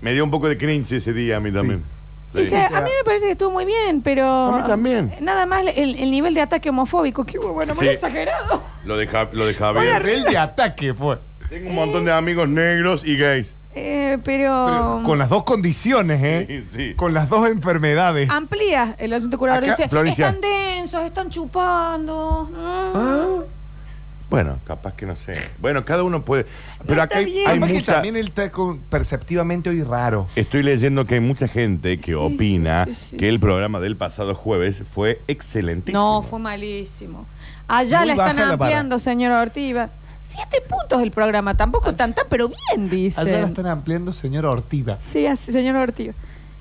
Me 0.00 0.14
dio 0.14 0.24
un 0.24 0.30
poco 0.30 0.48
de 0.48 0.56
cringe 0.56 0.92
ese 0.92 1.12
día 1.12 1.36
a 1.36 1.40
mí 1.40 1.52
también. 1.52 1.84
Sí. 2.32 2.42
Dice, 2.42 2.56
a 2.62 2.80
mí 2.80 2.90
me 2.96 3.04
parece 3.04 3.26
que 3.26 3.32
estuvo 3.32 3.50
muy 3.50 3.64
bien, 3.64 4.02
pero. 4.02 4.24
A 4.24 4.56
mí 4.62 4.68
también. 4.68 5.12
Nada 5.20 5.46
más 5.46 5.62
el, 5.74 5.96
el 5.96 6.10
nivel 6.10 6.32
de 6.34 6.40
ataque 6.42 6.70
homofóbico, 6.70 7.24
que 7.24 7.38
hubo, 7.38 7.52
bueno, 7.52 7.74
muy 7.74 7.86
Sí. 7.86 7.92
exagerado. 7.92 8.62
Lo 8.84 8.96
de, 8.96 9.06
Ja- 9.08 9.28
lo 9.32 9.46
de 9.46 9.54
Javier. 9.54 10.06
El 10.06 10.24
de 10.24 10.38
ataque 10.38 10.94
fue. 10.94 11.18
Tengo 11.48 11.68
un 11.70 11.74
montón 11.74 12.04
de 12.04 12.12
amigos 12.12 12.48
negros 12.48 13.04
y 13.04 13.16
gays. 13.16 13.52
Eh, 13.74 14.18
pero. 14.24 15.02
Con 15.04 15.18
las 15.18 15.28
dos 15.28 15.42
condiciones, 15.44 16.20
¿eh? 16.22 16.64
Sí, 16.70 16.76
sí. 16.90 16.94
Con 16.94 17.14
las 17.14 17.28
dos 17.28 17.48
enfermedades. 17.48 18.30
Amplía 18.30 18.94
el 18.98 19.12
asunto 19.12 19.36
curador. 19.38 19.64
Acá, 19.64 19.74
Dice, 19.76 19.88
Florencia. 19.88 20.28
están 20.28 20.40
densos, 20.40 21.02
están 21.04 21.30
chupando. 21.30 22.48
Ah. 22.56 23.38
Bueno, 24.30 24.58
capaz 24.64 24.94
que 24.94 25.06
no 25.06 25.16
sé. 25.16 25.36
Bueno, 25.58 25.84
cada 25.84 26.04
uno 26.04 26.24
puede. 26.24 26.46
Pero 26.86 27.02
acá 27.02 27.18
hay, 27.18 27.38
hay 27.40 27.44
Además 27.46 27.68
que 27.70 27.74
mucha. 27.74 27.92
también 27.94 28.16
él 28.16 28.28
está 28.28 28.50
con- 28.50 28.78
perceptivamente 28.78 29.68
hoy 29.70 29.82
raro. 29.82 30.28
Estoy 30.36 30.62
leyendo 30.62 31.04
que 31.04 31.14
hay 31.16 31.20
mucha 31.20 31.48
gente 31.48 31.98
que 31.98 32.14
opina 32.14 32.84
sí, 32.86 32.94
sí, 32.94 33.16
que 33.16 33.28
el 33.28 33.40
programa 33.40 33.80
del 33.80 33.96
pasado 33.96 34.34
jueves 34.36 34.82
fue 34.94 35.20
excelentísimo. 35.26 35.98
No, 36.00 36.22
fue 36.22 36.38
malísimo. 36.38 37.26
Allá 37.66 37.98
Muy 37.98 38.06
la 38.08 38.12
están 38.14 38.36
baja 38.36 38.48
la 38.50 38.56
vara. 38.56 38.64
ampliando, 38.64 38.98
señor 39.00 39.32
Ortiva. 39.32 39.90
Siete 40.20 40.60
puntos 40.68 41.02
el 41.02 41.10
programa, 41.10 41.56
tampoco 41.56 41.94
tanta, 41.96 42.22
pero 42.28 42.48
bien, 42.48 42.88
dice. 42.88 43.20
Allá 43.20 43.40
la 43.40 43.46
están 43.48 43.66
ampliando, 43.66 44.12
señora 44.12 44.50
Ortiva. 44.50 44.96
Sí, 45.00 45.26
así, 45.26 45.50
señor 45.50 45.74
Ortiva. 45.74 46.14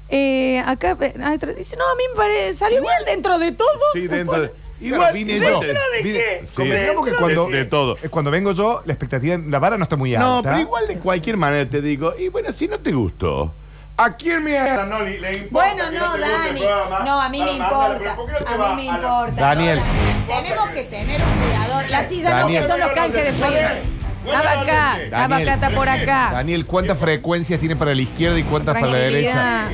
Eh, 0.10 0.60
acá 0.66 0.98
eh, 1.02 1.14
hay 1.24 1.36
otra- 1.36 1.54
dice, 1.54 1.78
no, 1.78 1.84
a 1.84 1.96
mí 1.96 2.02
me 2.12 2.16
parece, 2.18 2.56
salió 2.56 2.82
bien 2.82 2.94
dentro 3.06 3.38
de 3.38 3.52
todo. 3.52 3.68
Sí, 3.94 4.08
dentro 4.08 4.42
de. 4.42 4.52
Igual 4.82 5.14
vine 5.14 5.40
yo. 5.40 5.60
¿Dentro 5.60 5.82
de 5.94 6.04
Vine- 6.04 6.20
qué? 6.20 6.42
Sí, 6.46 6.56
Convengamos 6.56 7.06
que 7.06 7.12
de- 7.12 7.18
cuando, 7.18 7.50
de 7.50 7.66
todo. 7.66 7.98
eh, 8.02 8.10
cuando 8.10 8.32
vengo 8.32 8.52
yo, 8.54 8.82
la 8.86 8.94
expectativa, 8.94 9.38
la 9.46 9.60
vara 9.60 9.78
no 9.78 9.84
está 9.84 9.96
muy 9.96 10.16
alta. 10.16 10.28
No, 10.28 10.42
pero 10.44 10.60
igual 10.60 10.88
de 10.88 10.98
cualquier 11.00 11.38
manera 11.38 11.70
te 11.70 11.82
digo, 11.82 12.14
y 12.18 12.30
bueno, 12.30 12.52
si 12.54 12.68
no 12.68 12.80
te 12.80 12.92
gustó, 12.94 13.52
¿a 13.98 14.16
quién 14.16 14.44
me 14.44 14.58
no 14.86 15.02
le, 15.02 15.20
le 15.20 15.34
importa? 15.40 15.74
Bueno, 15.74 15.90
que 15.92 15.98
no, 15.98 16.12
te 16.14 16.20
guste 16.20 16.26
el 16.26 16.32
Dani. 16.48 16.60
programa? 16.62 17.00
No, 17.06 17.22
a 17.22 17.30
mí 17.30 17.44
me 17.44 17.52
importa. 17.52 17.96
pero 18.00 18.16
¿por 18.16 18.26
qué 18.28 18.32
no 18.32 18.38
te 18.40 18.46
A 18.54 18.58
mí 18.58 18.76
me 18.76 18.86
la- 18.86 18.96
importa. 18.98 19.32
Daniel. 19.42 19.80
No, 19.80 20.36
Tenemos 20.36 20.70
que 20.70 20.84
tener 20.84 21.22
un 21.22 21.40
cuidador. 21.48 21.90
La 21.90 22.08
silla 22.08 22.30
no, 22.30 22.36
Daniel. 22.38 22.62
que 22.62 22.68
son 22.70 22.80
los 22.80 22.92
canjes 22.92 23.24
de 23.26 23.32
Facebook. 23.34 24.00
Abacá, 24.36 25.00
abacá 25.24 25.54
está 25.56 25.70
por 25.72 25.90
acá. 25.90 26.30
Daniel, 26.34 26.66
¿cuántas 26.66 26.98
frecuencias 26.98 27.60
tiene 27.60 27.76
para 27.76 27.94
la 27.96 28.02
izquierda 28.02 28.38
y 28.38 28.44
cuántas 28.44 28.76
para 28.76 28.88
la 28.88 28.98
derecha? 28.98 29.66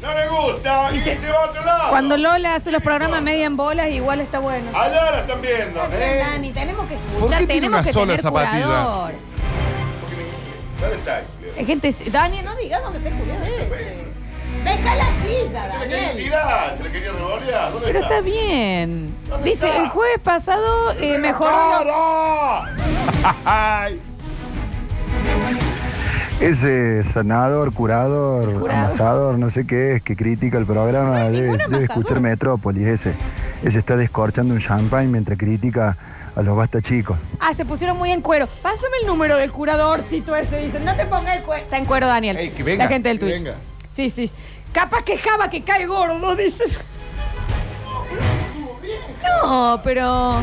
No 0.00 0.12
le 0.14 0.26
gusta, 0.52 0.90
y 0.94 0.98
se 0.98 1.30
va 1.30 1.38
a 1.38 1.44
otro 1.50 1.64
lado. 1.64 1.90
Cuando 1.90 2.16
Lola 2.16 2.54
hace 2.54 2.70
los 2.70 2.82
programas 2.82 3.22
media 3.22 3.46
en 3.46 3.56
bolas, 3.56 3.88
igual 3.90 4.20
está 4.20 4.38
bueno. 4.38 4.70
Allá 4.78 5.10
la 5.10 5.18
están 5.20 5.40
viendo. 5.42 5.82
Está 5.82 5.96
bien, 5.96 6.02
¿eh? 6.12 6.16
Dani, 6.18 6.52
tenemos 6.52 6.88
que 6.88 6.94
¿Por 6.96 7.14
escuchar, 7.14 7.38
qué 7.40 7.46
tiene 7.46 7.60
tenemos 7.60 7.78
una 7.80 7.86
que 7.86 7.92
sola 7.92 8.06
tener 8.06 8.20
zapatilla? 8.20 8.64
curador. 8.66 9.12
¿Dónde 10.80 10.96
está? 10.96 11.20
Eh, 11.20 11.64
Gente, 11.64 11.94
Daniel, 12.10 12.44
no 12.44 12.56
digas 12.56 12.82
dónde 12.82 12.98
está 12.98 13.08
el 13.10 13.14
curador 13.16 13.48
ese. 13.48 14.12
Deja 14.64 14.94
la 14.94 15.04
silla, 15.24 15.72
Se 15.72 15.78
le 15.78 15.84
quería 15.88 16.06
Daniel. 16.08 16.16
tirar, 16.24 16.76
se 16.76 16.82
le 16.84 16.92
quería 16.92 17.12
revolear. 17.12 17.72
¿Dónde 17.72 17.86
Pero 17.86 17.98
está? 18.00 18.14
está 18.18 18.24
bien. 18.24 19.14
¿Dónde 19.28 19.50
Dice, 19.50 19.66
está? 19.68 19.80
el 19.82 19.88
jueves 19.88 20.18
pasado 20.22 20.92
eh, 21.00 21.18
mejoró 21.18 21.84
lo- 21.84 22.62
¡Ay! 23.44 24.00
Ese 26.42 27.04
sanador, 27.04 27.72
curador, 27.72 28.54
curador. 28.54 28.70
amasador, 28.72 29.38
no 29.38 29.48
sé 29.48 29.64
qué 29.64 29.94
es, 29.94 30.02
que 30.02 30.16
critica 30.16 30.58
el 30.58 30.66
programa, 30.66 31.20
debe, 31.30 31.42
ningún 31.42 31.58
debe 31.58 31.84
escuchar 31.84 32.18
Metrópolis 32.18 32.84
ese. 32.88 33.14
Ese 33.62 33.78
está 33.78 33.96
descorchando 33.96 34.52
un 34.52 34.58
champagne 34.58 35.06
mientras 35.06 35.38
critica 35.38 35.96
a 36.34 36.42
los 36.42 36.56
basta 36.56 36.82
chicos. 36.82 37.16
Ah, 37.38 37.54
se 37.54 37.64
pusieron 37.64 37.96
muy 37.96 38.10
en 38.10 38.22
cuero. 38.22 38.48
Pásame 38.60 38.96
el 39.02 39.06
número 39.06 39.36
del 39.36 39.52
curadorcito 39.52 40.34
ese. 40.34 40.58
Dicen, 40.58 40.84
no 40.84 40.96
te 40.96 41.06
pongas 41.06 41.36
el 41.36 41.44
cuero. 41.44 41.62
Está 41.62 41.78
en 41.78 41.84
cuero, 41.84 42.08
Daniel. 42.08 42.36
Ey, 42.36 42.50
que 42.50 42.64
venga, 42.64 42.84
la 42.84 42.90
gente 42.90 43.08
del 43.08 43.20
que 43.20 43.26
Twitch. 43.26 43.44
venga. 43.44 43.58
Sí, 43.92 44.10
sí. 44.10 44.28
Capaz 44.72 45.04
que 45.04 45.18
Java 45.18 45.48
que 45.48 45.62
cae 45.62 45.86
gordo, 45.86 46.34
dice. 46.34 46.64
No, 49.44 49.80
pero. 49.84 50.40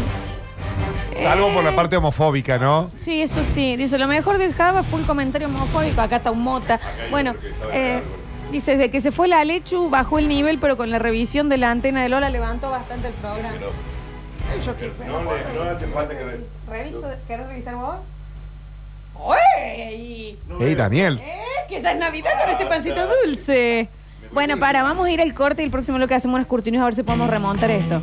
Salvo 1.22 1.50
por 1.54 1.64
la 1.64 1.76
parte 1.76 1.98
homofóbica, 1.98 2.58
¿no? 2.58 2.90
Sí, 2.96 3.22
eso 3.22 3.44
sí. 3.44 3.76
Dice, 3.76 3.98
lo 3.98 4.08
mejor 4.08 4.38
de 4.38 4.52
Java 4.54 4.84
fue 4.84 5.02
el 5.02 5.06
comentario 5.06 5.48
homofóbico. 5.48 6.02
Acá 6.02 6.18
está 6.18 6.32
un 6.32 6.44
mota. 6.44 6.80
Bueno, 7.12 7.36
eh, 7.74 8.02
dice, 8.52 8.72
desde 8.78 8.90
que 8.90 9.02
se 9.02 9.12
fue 9.12 9.28
la 9.28 9.44
Lechu, 9.44 9.90
bajó 9.90 10.20
el 10.20 10.28
nivel, 10.28 10.58
pero 10.60 10.78
con 10.78 10.90
la 10.90 11.00
revisión 11.00 11.50
de 11.50 11.58
la 11.58 11.72
antena 11.72 12.02
de 12.02 12.10
Lola 12.10 12.30
levantó 12.30 12.72
bastante 12.72 13.08
el 13.10 13.14
programa. 13.16 13.52
No, 13.60 15.24
le- 15.24 15.54
no 15.56 15.70
hace 15.70 15.86
falta 15.88 16.18
que. 16.18 16.40
Reviso, 16.70 17.04
¿querés 17.28 17.48
revisar 17.48 17.76
vos? 17.76 17.96
¡Uy! 19.16 20.38
Ey, 20.62 20.76
Daniel. 20.76 21.20
¿Eh? 21.22 21.36
Que 21.68 21.82
ya 21.82 21.92
es 21.92 22.00
Navidad 22.00 22.32
con 22.42 22.50
este 22.52 22.66
pancito 22.66 23.02
dulce. 23.26 23.90
Bueno, 24.32 24.58
para, 24.58 24.82
vamos 24.84 25.06
a 25.08 25.12
ir 25.12 25.22
al 25.22 25.34
corte 25.34 25.62
y 25.62 25.66
el 25.66 25.72
próximo 25.72 25.98
lo 25.98 26.08
que 26.08 26.16
hacemos 26.16 26.36
unas 26.36 26.48
cortinas 26.48 26.82
a 26.82 26.86
ver 26.86 26.96
si 26.96 27.04
podemos 27.04 27.30
remontar 27.30 27.70
esto. 27.72 28.02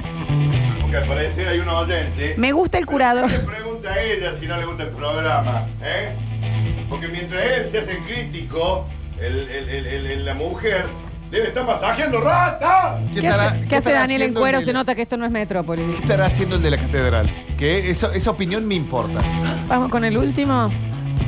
Porque 0.96 1.12
al 1.12 1.16
parecer 1.18 1.48
hay 1.48 1.59
un 1.59 1.68
oyente. 1.68 2.35
Me 2.38 2.52
gusta 2.52 2.78
el 2.78 2.87
curador. 2.87 3.30
Le 3.30 3.38
pregunta 3.40 3.90
a 3.92 4.00
ella 4.02 4.32
si 4.32 4.46
no 4.46 4.56
le 4.56 4.64
gusta 4.64 4.85
el 4.85 4.90
programa, 4.90 5.64
¿eh? 5.82 6.14
Porque 6.88 7.09
mientras 7.09 7.42
él 7.44 7.70
se 7.70 7.78
hace 7.80 7.98
crítico, 7.98 8.87
el, 9.20 9.38
el- 9.38 9.68
el- 9.68 9.87
el- 9.87 10.06
el- 10.06 10.24
la 10.24 10.35
mujer 10.35 10.87
debe 11.30 11.48
estar 11.48 11.64
masajeando 11.66 12.20
rata. 12.20 12.98
¿Qué, 13.12 13.26
hace, 13.28 13.61
qué 13.66 13.76
hace 13.76 13.92
Daniel 13.92 14.22
en 14.22 14.35
cuero? 14.35 14.59
el 14.59 14.64
Se 14.64 14.72
nota 14.72 14.94
que 14.94 15.02
esto 15.02 15.16
no 15.16 15.24
es 15.26 15.30
Metrópolis. 15.30 15.85
¿Qué 15.87 16.02
estará 16.02 16.26
haciendo 16.26 16.56
el 16.56 16.62
de 16.62 16.70
la 16.70 16.78
catedral? 16.78 17.26
Que 17.59 17.90
eso, 17.90 18.12
esa 18.12 18.30
opinión 18.30 18.66
me 18.66 18.74
importa. 18.76 19.20
Vamos 19.68 19.88
con 19.90 20.04
el 20.04 20.16
último. 20.16 20.70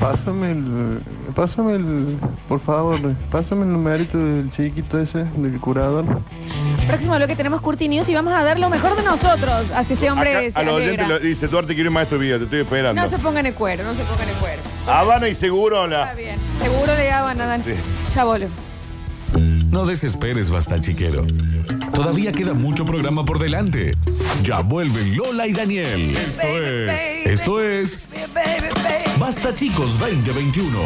Pásame 0.00 0.52
el. 0.52 1.00
Pásame 1.34 1.74
el. 1.74 2.16
Por 2.48 2.60
favor, 2.60 3.00
pásame 3.32 3.62
el 3.64 3.72
numerito 3.72 4.16
del 4.16 4.50
chiquito 4.52 4.98
ese, 5.00 5.24
del 5.36 5.58
curador. 5.60 6.04
Próximo 6.88 7.16
bloque 7.16 7.36
tenemos 7.36 7.60
Curti 7.60 7.86
News 7.86 8.08
y 8.08 8.14
vamos 8.14 8.32
a 8.32 8.42
dar 8.42 8.58
lo 8.58 8.70
mejor 8.70 8.96
de 8.96 9.02
nosotros. 9.02 9.70
Así 9.74 9.92
este 9.92 10.10
hombre 10.10 10.30
Acá, 10.34 10.50
se 10.50 10.58
a 10.58 10.62
los 10.62 10.76
alegra. 10.76 11.04
oyentes 11.04 11.08
lo 11.08 11.18
dice, 11.18 11.46
Duarte 11.46 11.74
quiere 11.74 11.88
un 11.90 11.94
maestro 11.94 12.18
de 12.18 12.24
vida, 12.24 12.38
te 12.38 12.44
estoy 12.44 12.60
esperando. 12.60 13.00
No 13.00 13.06
se 13.06 13.18
pongan 13.18 13.44
en 13.44 13.52
cuero, 13.52 13.84
no 13.84 13.94
se 13.94 14.02
pongan 14.04 14.28
en 14.28 14.34
cuero. 14.36 14.62
Habana 14.86 15.28
y 15.28 15.34
Segurola. 15.34 16.04
Está 16.04 16.14
bien. 16.14 16.38
Seguro 16.60 16.94
le 16.94 17.04
daban 17.06 17.40
a 17.42 17.46
Dani. 17.46 17.62
Sí. 17.62 17.74
Ya 18.14 18.24
volvemos. 18.24 18.56
No 19.70 19.84
desesperes, 19.84 20.50
basta 20.50 20.80
chiquero. 20.80 21.26
Todavía 21.92 22.32
queda 22.32 22.54
mucho 22.54 22.86
programa 22.86 23.22
por 23.22 23.38
delante. 23.38 23.92
Ya 24.42 24.60
vuelven 24.60 25.14
Lola 25.14 25.46
y 25.46 25.52
Daniel. 25.52 26.16
Esto 26.16 26.64
es. 26.64 27.26
Esto 27.26 27.60
es. 27.62 28.08
Basta 29.18 29.54
chicos 29.54 29.98
2021. 29.98 30.78